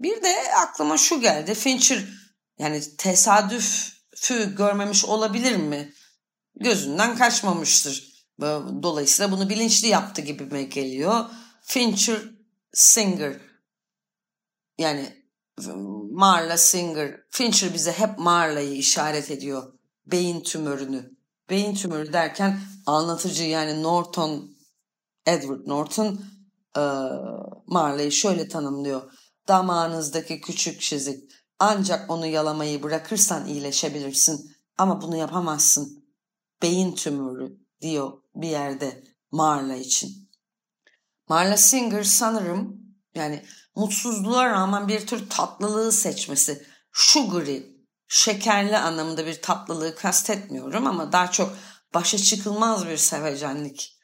Bir 0.00 0.23
de 0.23 0.37
aklıma 0.57 0.99
şu 0.99 1.21
geldi. 1.21 1.55
Fincher 1.55 2.05
yani 2.59 2.97
tesadüfü 2.97 4.57
görmemiş 4.57 5.05
olabilir 5.05 5.57
mi? 5.57 5.93
Gözünden 6.57 7.17
kaçmamıştır. 7.17 8.12
Dolayısıyla 8.83 9.33
bunu 9.33 9.49
bilinçli 9.49 9.88
yaptı 9.88 10.23
gibime 10.23 10.62
geliyor. 10.62 11.25
Fincher 11.62 12.19
Singer 12.73 13.41
yani 14.79 15.25
Marla 16.11 16.57
Singer 16.57 17.21
Fincher 17.31 17.75
bize 17.75 17.93
hep 17.93 18.19
Marla'yı 18.19 18.73
işaret 18.73 19.31
ediyor. 19.31 19.73
Beyin 20.07 20.41
tümörünü. 20.41 21.22
Beyin 21.52 21.75
tümörü 21.75 22.12
derken 22.12 22.61
anlatıcı 22.87 23.44
yani 23.44 23.82
Norton 23.82 24.56
Edward 25.26 25.66
Norton 25.66 26.21
e, 26.76 26.82
Marla'yı 27.66 28.12
şöyle 28.12 28.49
tanımlıyor. 28.49 29.12
Damağınızdaki 29.49 30.40
küçük 30.40 30.80
çizik 30.80 31.32
ancak 31.59 32.11
onu 32.11 32.26
yalamayı 32.26 32.82
bırakırsan 32.82 33.47
iyileşebilirsin 33.47 34.56
ama 34.78 35.02
bunu 35.02 35.16
yapamazsın. 35.16 36.04
Beyin 36.62 36.94
tümörü 36.94 37.59
diyor 37.80 38.12
bir 38.35 38.49
yerde 38.49 39.04
Marla 39.30 39.76
için. 39.76 40.30
Marla 41.28 41.56
Singer 41.56 42.04
sanırım 42.04 42.80
yani 43.14 43.44
mutsuzluğa 43.76 44.47
rağmen 44.47 44.88
bir 44.88 45.06
tür 45.06 45.30
tatlılığı 45.30 45.92
seçmesi. 45.92 46.66
Sugary, 46.92 47.62
şekerli 48.12 48.78
anlamında 48.78 49.26
bir 49.26 49.42
tatlılığı 49.42 49.95
kastetmiyorum 49.95 50.87
ama 50.87 51.12
daha 51.12 51.31
çok 51.31 51.57
başa 51.95 52.19
çıkılmaz 52.19 52.88
bir 52.88 52.97
sevecenlik. 52.97 53.99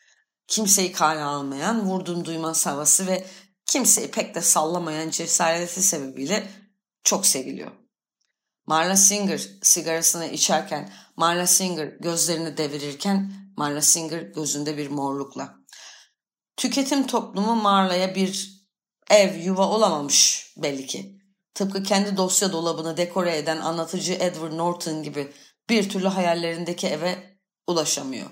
Kimseyi 0.46 0.92
kale 0.92 1.22
almayan, 1.22 1.86
vurdum 1.86 2.24
duymaz 2.24 2.66
havası 2.66 3.06
ve 3.06 3.26
kimseyi 3.66 4.10
pek 4.10 4.34
de 4.34 4.40
sallamayan 4.40 5.10
cesareti 5.10 5.82
sebebiyle 5.82 6.50
çok 7.04 7.26
seviliyor. 7.26 7.70
Marla 8.66 8.96
Singer 8.96 9.48
sigarasını 9.62 10.26
içerken, 10.26 10.92
Marla 11.16 11.46
Singer 11.46 11.86
gözlerini 11.86 12.56
devirirken, 12.56 13.32
Marla 13.56 13.82
Singer 13.82 14.20
gözünde 14.20 14.76
bir 14.76 14.90
morlukla. 14.90 15.54
Tüketim 16.56 17.06
toplumu 17.06 17.56
Marla'ya 17.56 18.14
bir 18.14 18.62
ev, 19.10 19.36
yuva 19.36 19.68
olamamış 19.68 20.46
belli 20.56 20.86
ki. 20.86 21.17
Tıpkı 21.58 21.82
kendi 21.82 22.16
dosya 22.16 22.52
dolabını 22.52 22.96
dekore 22.96 23.36
eden 23.36 23.60
anlatıcı 23.60 24.12
Edward 24.12 24.56
Norton 24.56 25.02
gibi 25.02 25.32
bir 25.68 25.90
türlü 25.90 26.08
hayallerindeki 26.08 26.86
eve 26.86 27.38
ulaşamıyor. 27.66 28.30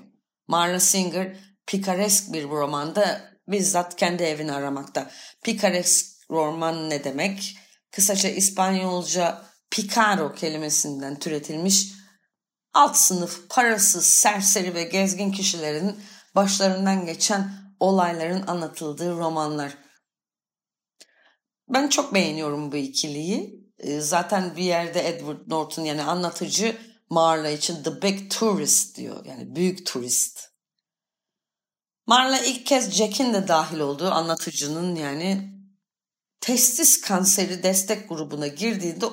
Marla 0.49 0.81
Singer 0.81 1.37
pikaresk 1.67 2.33
bir 2.33 2.45
romanda 2.45 3.21
bizzat 3.49 3.97
kendi 3.97 4.23
evini 4.23 4.53
aramakta. 4.53 5.11
Pikaresk 5.43 6.31
roman 6.31 6.91
ne 6.91 7.05
demek? 7.05 7.57
Kısaca 7.91 8.29
İspanyolca 8.29 9.43
picaro 9.71 10.35
kelimesinden 10.35 11.19
türetilmiş 11.19 11.93
alt 12.75 12.97
sınıf, 12.97 13.49
parasız, 13.49 14.07
serseri 14.07 14.75
ve 14.75 14.85
gezgin 14.85 15.33
kişilerin 15.33 16.01
başlarından 16.35 17.07
geçen 17.07 17.51
olayların 17.81 18.47
anlatıldığı 18.47 19.17
romanlar. 19.17 19.86
Ben 21.69 21.89
çok 21.89 22.15
beğeniyorum 22.15 22.73
bu 22.73 22.77
ikiliyi. 22.77 23.67
Ee, 23.79 24.01
zaten 24.01 24.57
bir 24.57 24.63
yerde 24.63 25.09
Edward 25.09 25.41
Norton 25.47 25.83
yani 25.83 26.03
anlatıcı 26.03 26.77
Marla 27.11 27.49
için 27.49 27.83
The 27.83 28.03
Big 28.03 28.31
Tourist 28.31 28.97
diyor. 28.97 29.25
Yani 29.25 29.57
büyük 29.57 29.87
turist. 29.87 30.49
Marla 32.07 32.39
ilk 32.39 32.67
kez 32.67 32.91
Jack'in 32.91 33.35
de 33.35 33.49
dahil 33.49 33.79
olduğu 33.79 34.11
anlatıcının 34.11 34.95
yani 34.95 35.57
testis 36.41 37.01
kanseri 37.01 37.63
destek 37.63 38.09
grubuna 38.09 38.47
girdiğinde 38.47 39.07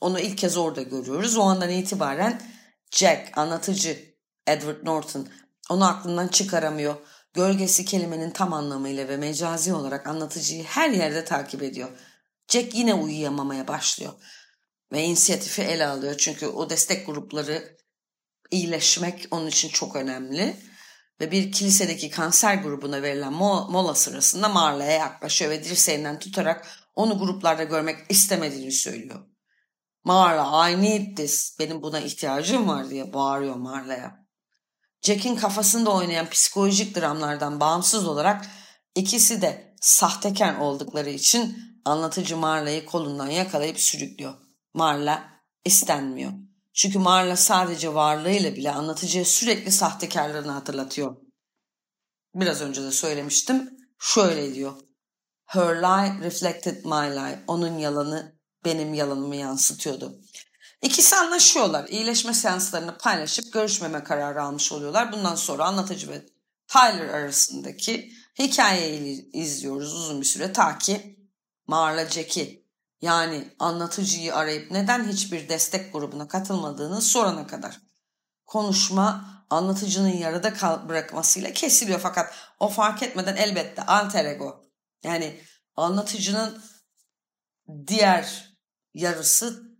onu 0.00 0.20
ilk 0.20 0.38
kez 0.38 0.56
orada 0.56 0.82
görüyoruz. 0.82 1.36
O 1.36 1.42
andan 1.42 1.70
itibaren 1.70 2.42
Jack, 2.90 3.38
anlatıcı 3.38 4.14
Edward 4.46 4.86
Norton 4.86 5.28
onu 5.70 5.84
aklından 5.84 6.28
çıkaramıyor. 6.28 6.94
Gölgesi 7.34 7.84
kelimenin 7.84 8.30
tam 8.30 8.52
anlamıyla 8.52 9.08
ve 9.08 9.16
mecazi 9.16 9.72
olarak 9.74 10.06
anlatıcıyı 10.06 10.64
her 10.64 10.90
yerde 10.90 11.24
takip 11.24 11.62
ediyor. 11.62 11.88
Jack 12.48 12.74
yine 12.74 12.94
uyuyamamaya 12.94 13.68
başlıyor 13.68 14.12
ve 14.92 15.02
inisiyatifi 15.02 15.62
ele 15.62 15.86
alıyor. 15.86 16.14
Çünkü 16.18 16.46
o 16.46 16.70
destek 16.70 17.06
grupları 17.06 17.76
iyileşmek 18.50 19.28
onun 19.30 19.46
için 19.46 19.68
çok 19.68 19.96
önemli. 19.96 20.56
Ve 21.20 21.30
bir 21.30 21.52
kilisedeki 21.52 22.10
kanser 22.10 22.54
grubuna 22.54 23.02
verilen 23.02 23.32
mola 23.32 23.94
sırasında 23.94 24.48
Marla'ya 24.48 24.92
yaklaşıyor 24.92 25.50
ve 25.50 25.64
dirseğinden 25.64 26.18
tutarak 26.18 26.66
onu 26.94 27.18
gruplarda 27.18 27.64
görmek 27.64 27.98
istemediğini 28.08 28.72
söylüyor. 28.72 29.26
Marla 30.04 30.70
I 30.70 30.82
need 30.82 31.16
this. 31.16 31.56
Benim 31.58 31.82
buna 31.82 32.00
ihtiyacım 32.00 32.68
var 32.68 32.90
diye 32.90 33.12
bağırıyor 33.12 33.54
Marla'ya. 33.54 34.23
Jack'in 35.04 35.36
kafasında 35.36 35.90
oynayan 35.90 36.30
psikolojik 36.30 36.96
dramlardan 36.96 37.60
bağımsız 37.60 38.06
olarak 38.06 38.46
ikisi 38.94 39.42
de 39.42 39.74
sahtekar 39.80 40.58
oldukları 40.58 41.10
için 41.10 41.56
anlatıcı 41.84 42.36
Marla'yı 42.36 42.86
kolundan 42.86 43.30
yakalayıp 43.30 43.80
sürüklüyor. 43.80 44.34
Marla 44.74 45.24
istenmiyor. 45.64 46.32
Çünkü 46.72 46.98
Marla 46.98 47.36
sadece 47.36 47.94
varlığıyla 47.94 48.56
bile 48.56 48.70
anlatıcıya 48.70 49.24
sürekli 49.24 49.72
sahtekarlığını 49.72 50.50
hatırlatıyor. 50.50 51.16
Biraz 52.34 52.60
önce 52.60 52.82
de 52.82 52.90
söylemiştim. 52.90 53.70
Şöyle 53.98 54.54
diyor. 54.54 54.72
Her 55.46 55.76
lie 55.76 56.24
reflected 56.24 56.84
my 56.84 57.16
lie. 57.16 57.44
Onun 57.46 57.78
yalanı 57.78 58.38
benim 58.64 58.94
yalanımı 58.94 59.36
yansıtıyordu. 59.36 60.20
İkisi 60.84 61.16
anlaşıyorlar. 61.16 61.88
İyileşme 61.88 62.34
seanslarını 62.34 62.98
paylaşıp 62.98 63.52
görüşmeme 63.52 64.04
kararı 64.04 64.42
almış 64.42 64.72
oluyorlar. 64.72 65.12
Bundan 65.12 65.34
sonra 65.34 65.64
anlatıcı 65.64 66.10
ve 66.10 66.26
Tyler 66.68 67.08
arasındaki 67.08 68.12
hikayeyi 68.38 69.30
izliyoruz 69.32 69.94
uzun 69.94 70.20
bir 70.20 70.26
süre 70.26 70.52
ta 70.52 70.78
ki 70.78 71.18
Marla 71.66 72.06
Jack'i 72.06 72.66
yani 73.00 73.54
anlatıcıyı 73.58 74.34
arayıp 74.34 74.70
neden 74.70 75.08
hiçbir 75.08 75.48
destek 75.48 75.92
grubuna 75.92 76.28
katılmadığını 76.28 77.02
sorana 77.02 77.46
kadar. 77.46 77.80
Konuşma 78.46 79.24
anlatıcının 79.50 80.16
yarıda 80.16 80.54
kal 80.54 80.88
bırakmasıyla 80.88 81.52
kesiliyor 81.52 82.00
fakat 82.00 82.34
o 82.60 82.68
fark 82.68 83.02
etmeden 83.02 83.36
elbette 83.36 83.82
alter 83.82 84.24
ego 84.24 84.70
yani 85.02 85.40
anlatıcının 85.76 86.62
diğer 87.86 88.54
yarısı 88.94 89.73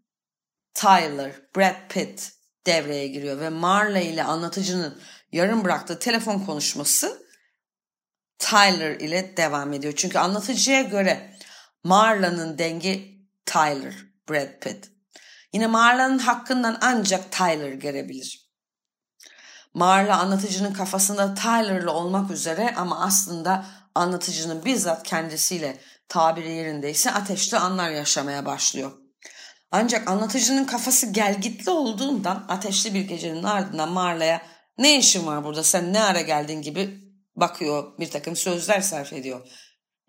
Tyler, 0.75 1.33
Brad 1.57 1.89
Pitt 1.89 2.33
devreye 2.67 3.09
giriyor 3.09 3.41
ve 3.41 3.49
Marley 3.49 4.11
ile 4.11 4.25
anlatıcının 4.25 5.01
yarım 5.33 5.65
bıraktığı 5.65 5.99
telefon 5.99 6.39
konuşması 6.39 7.25
Tyler 8.39 9.01
ile 9.01 9.37
devam 9.37 9.73
ediyor. 9.73 9.93
Çünkü 9.97 10.19
anlatıcıya 10.19 10.83
göre 10.83 11.37
Marla'nın 11.85 12.59
dengi 12.59 13.21
Tyler, 13.47 13.95
Brad 14.31 14.61
Pitt. 14.61 14.91
Yine 15.53 15.67
Marla'nın 15.67 16.19
hakkından 16.19 16.79
ancak 16.81 17.33
Tyler 17.33 17.73
gelebilir. 17.73 18.45
Marla 19.75 20.19
anlatıcının 20.19 20.73
kafasında 20.73 21.35
Tyler'la 21.35 21.91
olmak 21.91 22.31
üzere 22.31 22.75
ama 22.77 23.01
aslında 23.05 23.67
anlatıcının 23.95 24.65
bizzat 24.65 25.03
kendisiyle 25.03 25.81
tabiri 26.09 26.53
yerindeyse 26.53 27.11
ateşli 27.11 27.59
anlar 27.59 27.91
yaşamaya 27.91 28.47
başlıyor. 28.47 29.04
Ancak 29.77 30.11
anlatıcının 30.11 30.65
kafası 30.65 31.07
gelgitli 31.07 31.71
olduğundan 31.71 32.45
ateşli 32.49 32.95
bir 32.95 33.01
gecenin 33.01 33.43
ardından 33.43 33.89
Marla'ya 33.89 34.43
ne 34.79 34.99
işin 34.99 35.27
var 35.27 35.45
burada 35.45 35.65
sen 35.65 35.93
ne 35.93 36.01
ara 36.01 36.21
geldin 36.21 36.63
gibi 36.63 36.91
bakıyor 37.37 37.99
bir 37.99 38.11
takım 38.11 38.37
sözler 38.37 38.81
sarf 38.81 39.13
ediyor. 39.13 39.49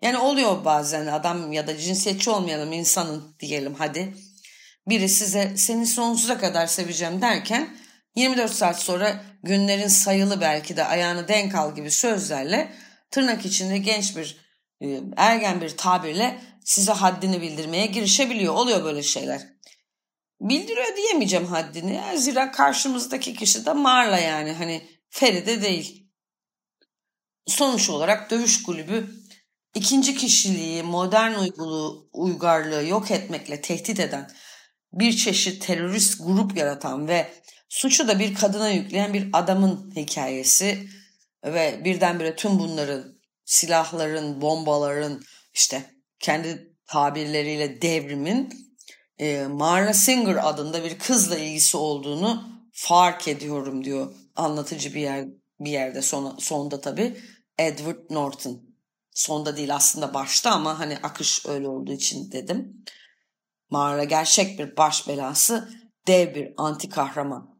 Yani 0.02 0.18
oluyor 0.18 0.64
bazen 0.64 1.06
adam 1.06 1.52
ya 1.52 1.66
da 1.66 1.78
cinsiyetçi 1.78 2.30
olmayalım 2.30 2.72
insanın 2.72 3.36
diyelim 3.40 3.74
hadi. 3.78 4.14
Biri 4.88 5.08
size 5.08 5.56
seni 5.56 5.86
sonsuza 5.86 6.38
kadar 6.38 6.66
seveceğim 6.66 7.22
derken 7.22 7.76
24 8.16 8.52
saat 8.52 8.82
sonra 8.82 9.24
günlerin 9.42 9.88
sayılı 9.88 10.40
belki 10.40 10.76
de 10.76 10.84
ayağını 10.84 11.28
denk 11.28 11.54
al 11.54 11.74
gibi 11.74 11.90
sözlerle 11.90 12.72
tırnak 13.10 13.46
içinde 13.46 13.78
genç 13.78 14.16
bir 14.16 14.36
e, 14.82 15.00
ergen 15.16 15.60
bir 15.60 15.76
tabirle 15.76 16.40
size 16.64 16.92
haddini 16.92 17.42
bildirmeye 17.42 17.86
girişebiliyor. 17.86 18.54
Oluyor 18.54 18.84
böyle 18.84 19.02
şeyler. 19.02 19.55
Bildiriyor 20.40 20.96
diyemeyeceğim 20.96 21.46
haddini. 21.46 22.18
Zira 22.18 22.50
karşımızdaki 22.50 23.34
kişi 23.34 23.66
de 23.66 23.72
Marla 23.72 24.18
yani 24.18 24.52
hani 24.52 24.88
Feride 25.10 25.62
değil. 25.62 26.10
Sonuç 27.46 27.90
olarak 27.90 28.30
dövüş 28.30 28.62
kulübü 28.62 29.10
ikinci 29.74 30.16
kişiliği, 30.16 30.82
modern 30.82 31.34
uygulu, 31.34 32.08
uygarlığı 32.12 32.86
yok 32.86 33.10
etmekle 33.10 33.60
tehdit 33.60 34.00
eden 34.00 34.30
bir 34.92 35.16
çeşit 35.16 35.66
terörist 35.66 36.18
grup 36.26 36.56
yaratan 36.56 37.08
ve 37.08 37.32
suçu 37.68 38.08
da 38.08 38.18
bir 38.18 38.34
kadına 38.34 38.70
yükleyen 38.70 39.14
bir 39.14 39.28
adamın 39.32 39.92
hikayesi 39.96 40.88
ve 41.44 41.80
birdenbire 41.84 42.36
tüm 42.36 42.58
bunların 42.58 43.16
silahların, 43.44 44.40
bombaların 44.40 45.22
işte 45.54 45.94
kendi 46.18 46.76
tabirleriyle 46.86 47.82
devrimin 47.82 48.65
e, 49.18 49.46
Marla 49.46 49.92
Singer 49.92 50.48
adında 50.48 50.84
bir 50.84 50.98
kızla 50.98 51.38
ilgisi 51.38 51.76
olduğunu 51.76 52.44
fark 52.72 53.28
ediyorum 53.28 53.84
diyor 53.84 54.14
anlatıcı 54.36 54.94
bir 54.94 55.00
yer 55.00 55.26
bir 55.60 55.70
yerde 55.70 56.02
son, 56.02 56.36
sonda 56.38 56.80
tabi 56.80 57.20
Edward 57.58 58.10
Norton. 58.10 58.66
Sonda 59.10 59.56
değil 59.56 59.74
aslında 59.74 60.14
başta 60.14 60.50
ama 60.50 60.78
hani 60.78 60.98
akış 61.02 61.46
öyle 61.46 61.68
olduğu 61.68 61.92
için 61.92 62.32
dedim. 62.32 62.84
Marla 63.70 64.04
gerçek 64.04 64.58
bir 64.58 64.76
baş 64.76 65.08
belası, 65.08 65.70
dev 66.06 66.34
bir 66.34 66.54
anti 66.56 66.88
kahraman. 66.88 67.58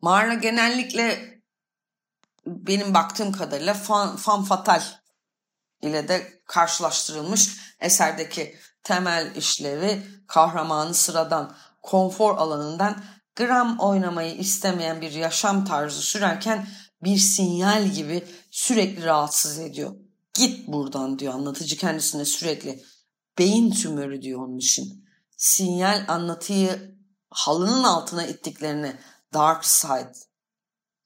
Marla 0.00 0.34
genellikle 0.34 1.36
benim 2.46 2.94
baktığım 2.94 3.32
kadarıyla 3.32 3.74
fan, 3.74 4.16
fan 4.16 4.44
fatal 4.44 4.82
ile 5.82 6.08
de 6.08 6.42
karşılaştırılmış 6.46 7.56
eserdeki 7.80 8.56
temel 8.86 9.36
işlevi 9.36 10.02
kahramanı 10.26 10.94
sıradan 10.94 11.54
konfor 11.82 12.38
alanından 12.38 13.02
gram 13.36 13.78
oynamayı 13.78 14.34
istemeyen 14.34 15.00
bir 15.00 15.12
yaşam 15.12 15.64
tarzı 15.64 16.02
sürerken 16.02 16.66
bir 17.02 17.18
sinyal 17.18 17.88
gibi 17.88 18.24
sürekli 18.50 19.04
rahatsız 19.04 19.58
ediyor. 19.58 19.94
Git 20.34 20.68
buradan 20.68 21.18
diyor 21.18 21.34
anlatıcı 21.34 21.76
kendisine 21.76 22.24
sürekli. 22.24 22.84
Beyin 23.38 23.70
tümörü 23.70 24.22
diyor 24.22 24.40
onun 24.40 24.58
için. 24.58 25.04
Sinyal 25.36 26.04
anlatıyı 26.08 26.96
halının 27.30 27.84
altına 27.84 28.26
ittiklerini 28.26 28.96
dark 29.34 29.64
side 29.64 30.12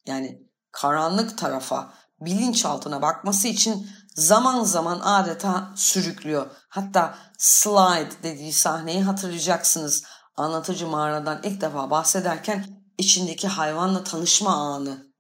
yani 0.07 0.43
karanlık 0.73 1.39
tarafa 1.39 1.95
bilinçaltına 2.21 3.03
bakması 3.03 3.49
için 3.49 3.91
zaman 4.15 4.65
zaman 4.65 5.01
adeta 5.01 5.73
sürüklüyor. 5.77 6.51
Hatta 6.69 7.19
slide 7.41 8.23
dediği 8.23 8.53
sahneyi 8.53 9.03
hatırlayacaksınız. 9.03 10.05
Anlatıcı 10.37 10.87
mağaradan 10.87 11.41
ilk 11.45 11.61
defa 11.61 11.91
bahsederken 11.91 12.67
içindeki 12.99 13.49
hayvanla 13.49 14.05
tanışma 14.05 14.51
anı. 14.51 15.13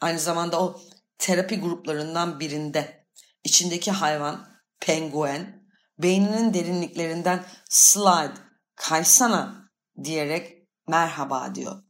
Aynı 0.00 0.18
zamanda 0.18 0.62
o 0.62 0.80
terapi 1.18 1.60
gruplarından 1.60 2.40
birinde 2.40 3.06
içindeki 3.44 3.90
hayvan 3.90 4.48
penguen 4.80 5.66
beyninin 5.98 6.54
derinliklerinden 6.54 7.44
slide 7.70 8.34
kaysana 8.74 9.70
diyerek 10.04 10.68
merhaba 10.88 11.54
diyor. 11.54 11.82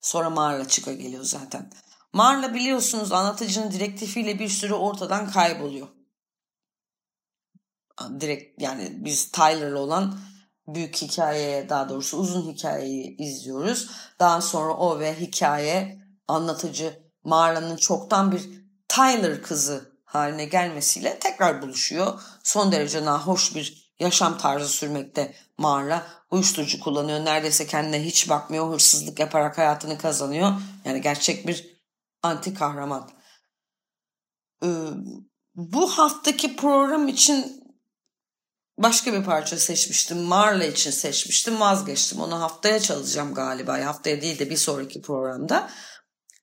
Sonra 0.00 0.30
mağara 0.30 0.68
çıka 0.68 0.92
geliyor 0.92 1.24
zaten. 1.24 1.70
Marla 2.12 2.54
biliyorsunuz 2.54 3.12
anlatıcının 3.12 3.72
direktifiyle 3.72 4.38
bir 4.38 4.48
süre 4.48 4.74
ortadan 4.74 5.30
kayboluyor. 5.30 5.88
Direkt 8.20 8.62
yani 8.62 8.92
biz 9.04 9.30
Tyler'la 9.32 9.78
olan 9.78 10.18
büyük 10.68 10.96
hikayeye 10.96 11.68
daha 11.68 11.88
doğrusu 11.88 12.18
uzun 12.18 12.52
hikayeyi 12.52 13.16
izliyoruz. 13.16 13.90
Daha 14.18 14.40
sonra 14.40 14.72
o 14.72 15.00
ve 15.00 15.20
hikaye 15.20 15.98
anlatıcı 16.28 17.02
Marla'nın 17.24 17.76
çoktan 17.76 18.32
bir 18.32 18.50
Tyler 18.88 19.42
kızı 19.42 19.94
haline 20.04 20.44
gelmesiyle 20.44 21.18
tekrar 21.18 21.62
buluşuyor. 21.62 22.20
Son 22.42 22.72
derece 22.72 23.04
nahoş 23.04 23.54
bir 23.54 23.94
yaşam 24.00 24.38
tarzı 24.38 24.68
sürmekte 24.68 25.34
Marla. 25.58 26.06
Uyuşturucu 26.30 26.80
kullanıyor. 26.80 27.24
Neredeyse 27.24 27.66
kendine 27.66 28.04
hiç 28.04 28.28
bakmıyor. 28.28 28.72
Hırsızlık 28.72 29.18
yaparak 29.18 29.58
hayatını 29.58 29.98
kazanıyor. 29.98 30.52
Yani 30.84 31.00
gerçek 31.00 31.46
bir 31.46 31.80
anti 32.22 32.54
kahraman. 32.54 33.10
Ee, 34.64 34.68
bu 35.54 35.86
haftaki 35.86 36.56
program 36.56 37.08
için 37.08 37.63
başka 38.78 39.12
bir 39.12 39.24
parça 39.24 39.58
seçmiştim. 39.58 40.18
Marla 40.18 40.64
için 40.64 40.90
seçmiştim. 40.90 41.60
Vazgeçtim. 41.60 42.20
Onu 42.20 42.40
haftaya 42.40 42.80
çalacağım 42.80 43.34
galiba. 43.34 43.86
Haftaya 43.86 44.20
değil 44.20 44.38
de 44.38 44.50
bir 44.50 44.56
sonraki 44.56 45.02
programda. 45.02 45.70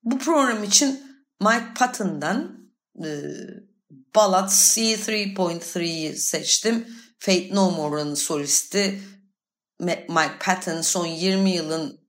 Bu 0.04 0.20
program 0.20 0.64
için 0.64 1.04
Mike 1.42 1.74
Patton'dan 1.78 2.72
e, 3.06 3.10
Ballad 4.16 4.50
C3.3'yi 4.50 6.18
seçtim. 6.18 6.88
Fate 7.20 7.56
No 7.56 7.72
More'ın 7.72 8.16
solisti 8.16 9.02
Mike 9.82 10.40
Patton 10.42 10.82
son 10.82 11.06
20 11.06 11.52
yılın 11.52 12.00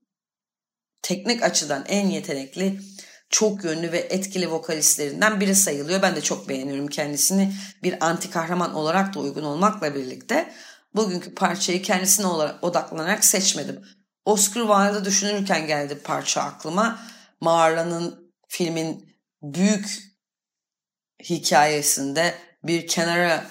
teknik 1.01 1.43
açıdan 1.43 1.85
en 1.87 2.07
yetenekli 2.07 2.79
çok 3.33 3.63
yönlü 3.63 3.91
ve 3.91 3.99
etkili 3.99 4.51
vokalistlerinden 4.51 5.39
biri 5.39 5.55
sayılıyor. 5.55 6.01
Ben 6.01 6.15
de 6.15 6.21
çok 6.21 6.49
beğeniyorum 6.49 6.87
kendisini. 6.87 7.53
Bir 7.83 8.05
anti 8.05 8.29
kahraman 8.29 8.73
olarak 8.73 9.13
da 9.13 9.19
uygun 9.19 9.43
olmakla 9.43 9.95
birlikte 9.95 10.53
bugünkü 10.95 11.35
parçayı 11.35 11.81
kendisine 11.81 12.27
odaklanarak 12.61 13.25
seçmedim. 13.25 13.85
Oscar 14.25 14.61
Wilde'ı 14.61 15.05
düşünürken 15.05 15.67
geldi 15.67 15.99
parça 16.03 16.41
aklıma. 16.41 16.99
Marla'nın 17.41 18.33
filmin 18.47 19.15
büyük 19.41 20.03
hikayesinde 21.23 22.35
bir 22.63 22.87
kenara 22.87 23.45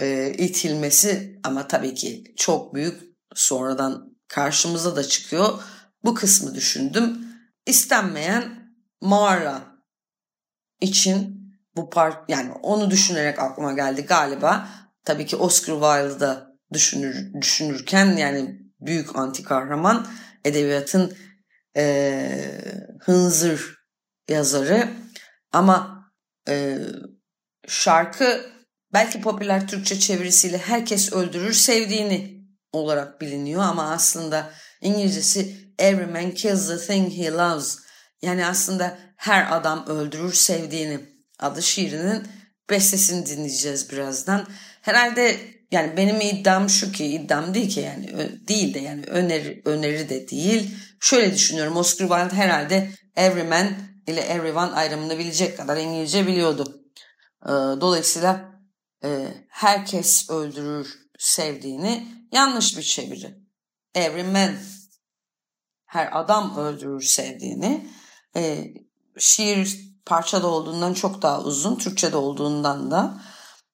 e, 0.00 0.32
itilmesi 0.38 1.40
ama 1.44 1.68
tabii 1.68 1.94
ki 1.94 2.34
çok 2.36 2.74
büyük 2.74 3.02
sonradan 3.34 4.16
karşımıza 4.28 4.96
da 4.96 5.04
çıkıyor. 5.04 5.62
Bu 6.04 6.14
kısmı 6.14 6.54
düşündüm. 6.54 7.26
İstenmeyen 7.66 8.61
mağara 9.02 9.62
için 10.80 11.42
bu 11.76 11.90
part 11.90 12.30
yani 12.30 12.52
onu 12.52 12.90
düşünerek 12.90 13.38
aklıma 13.38 13.72
geldi 13.72 14.02
galiba. 14.02 14.68
Tabii 15.04 15.26
ki 15.26 15.36
Oscar 15.36 15.74
Wilde'da 15.74 16.52
düşünür, 16.72 17.34
düşünürken 17.40 18.16
yani 18.16 18.60
büyük 18.80 19.16
anti 19.16 19.42
kahraman 19.42 20.06
edebiyatın 20.44 21.16
e, 21.76 22.60
hınzır 23.00 23.78
yazarı 24.28 24.88
ama 25.52 26.04
e, 26.48 26.78
şarkı 27.68 28.52
belki 28.92 29.20
popüler 29.20 29.68
Türkçe 29.68 29.98
çevirisiyle 29.98 30.58
herkes 30.58 31.12
öldürür 31.12 31.52
sevdiğini 31.52 32.46
olarak 32.72 33.20
biliniyor 33.20 33.62
ama 33.62 33.90
aslında 33.90 34.50
İngilizcesi 34.80 35.62
Every 35.78 36.06
man 36.06 36.30
kills 36.30 36.68
the 36.68 36.78
thing 36.78 37.12
he 37.12 37.30
loves 37.30 37.78
yani 38.22 38.46
aslında 38.46 38.98
her 39.16 39.56
adam 39.56 39.86
öldürür 39.86 40.32
sevdiğini 40.32 41.00
adı 41.38 41.62
şiirinin 41.62 42.26
bestesini 42.70 43.26
dinleyeceğiz 43.26 43.90
birazdan. 43.90 44.46
Herhalde 44.82 45.36
yani 45.70 45.96
benim 45.96 46.20
iddiam 46.20 46.70
şu 46.70 46.92
ki 46.92 47.06
iddiam 47.06 47.54
değil 47.54 47.70
ki 47.70 47.80
yani 47.80 48.08
değil 48.48 48.74
de 48.74 48.78
yani 48.78 49.04
öneri, 49.04 49.62
öneri 49.64 50.08
de 50.08 50.28
değil. 50.28 50.76
Şöyle 51.00 51.34
düşünüyorum 51.34 51.76
Oscar 51.76 52.08
Wilde 52.08 52.36
herhalde 52.36 52.90
Everyman 53.16 53.68
ile 54.06 54.20
Everyone 54.20 54.72
ayrımını 54.72 55.18
bilecek 55.18 55.56
kadar 55.56 55.76
İngilizce 55.76 56.26
biliyordu. 56.26 56.82
Ee, 57.46 57.50
dolayısıyla 57.80 58.52
e, 59.04 59.28
herkes 59.48 60.30
öldürür 60.30 60.94
sevdiğini 61.18 62.06
yanlış 62.32 62.76
bir 62.78 62.82
çeviri. 62.82 63.34
Everyman 63.94 64.54
her 65.86 66.20
adam 66.20 66.56
öldürür 66.58 67.02
sevdiğini 67.02 67.86
e, 68.36 68.74
şiir 69.18 69.92
parçada 70.06 70.46
olduğundan 70.46 70.94
çok 70.94 71.22
daha 71.22 71.42
uzun, 71.42 71.76
Türkçe'de 71.76 72.16
olduğundan 72.16 72.90
da 72.90 73.20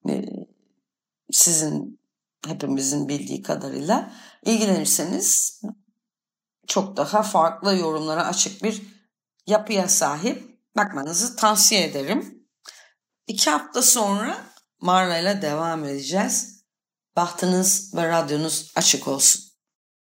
e, 0.08 0.24
sizin 1.30 2.00
hepimizin 2.46 3.08
bildiği 3.08 3.42
kadarıyla 3.42 4.12
ilgilenirseniz 4.44 5.62
çok 6.66 6.96
daha 6.96 7.22
farklı 7.22 7.76
yorumlara 7.76 8.26
açık 8.26 8.62
bir 8.62 8.82
yapıya 9.46 9.88
sahip 9.88 10.60
bakmanızı 10.76 11.36
tavsiye 11.36 11.84
ederim. 11.84 12.48
İki 13.26 13.50
hafta 13.50 13.82
sonra 13.82 14.36
Marla 14.80 15.18
ile 15.18 15.42
devam 15.42 15.84
edeceğiz. 15.84 16.64
Bahtınız 17.16 17.94
ve 17.94 18.08
radyonuz 18.08 18.72
açık 18.76 19.08
olsun. 19.08 19.47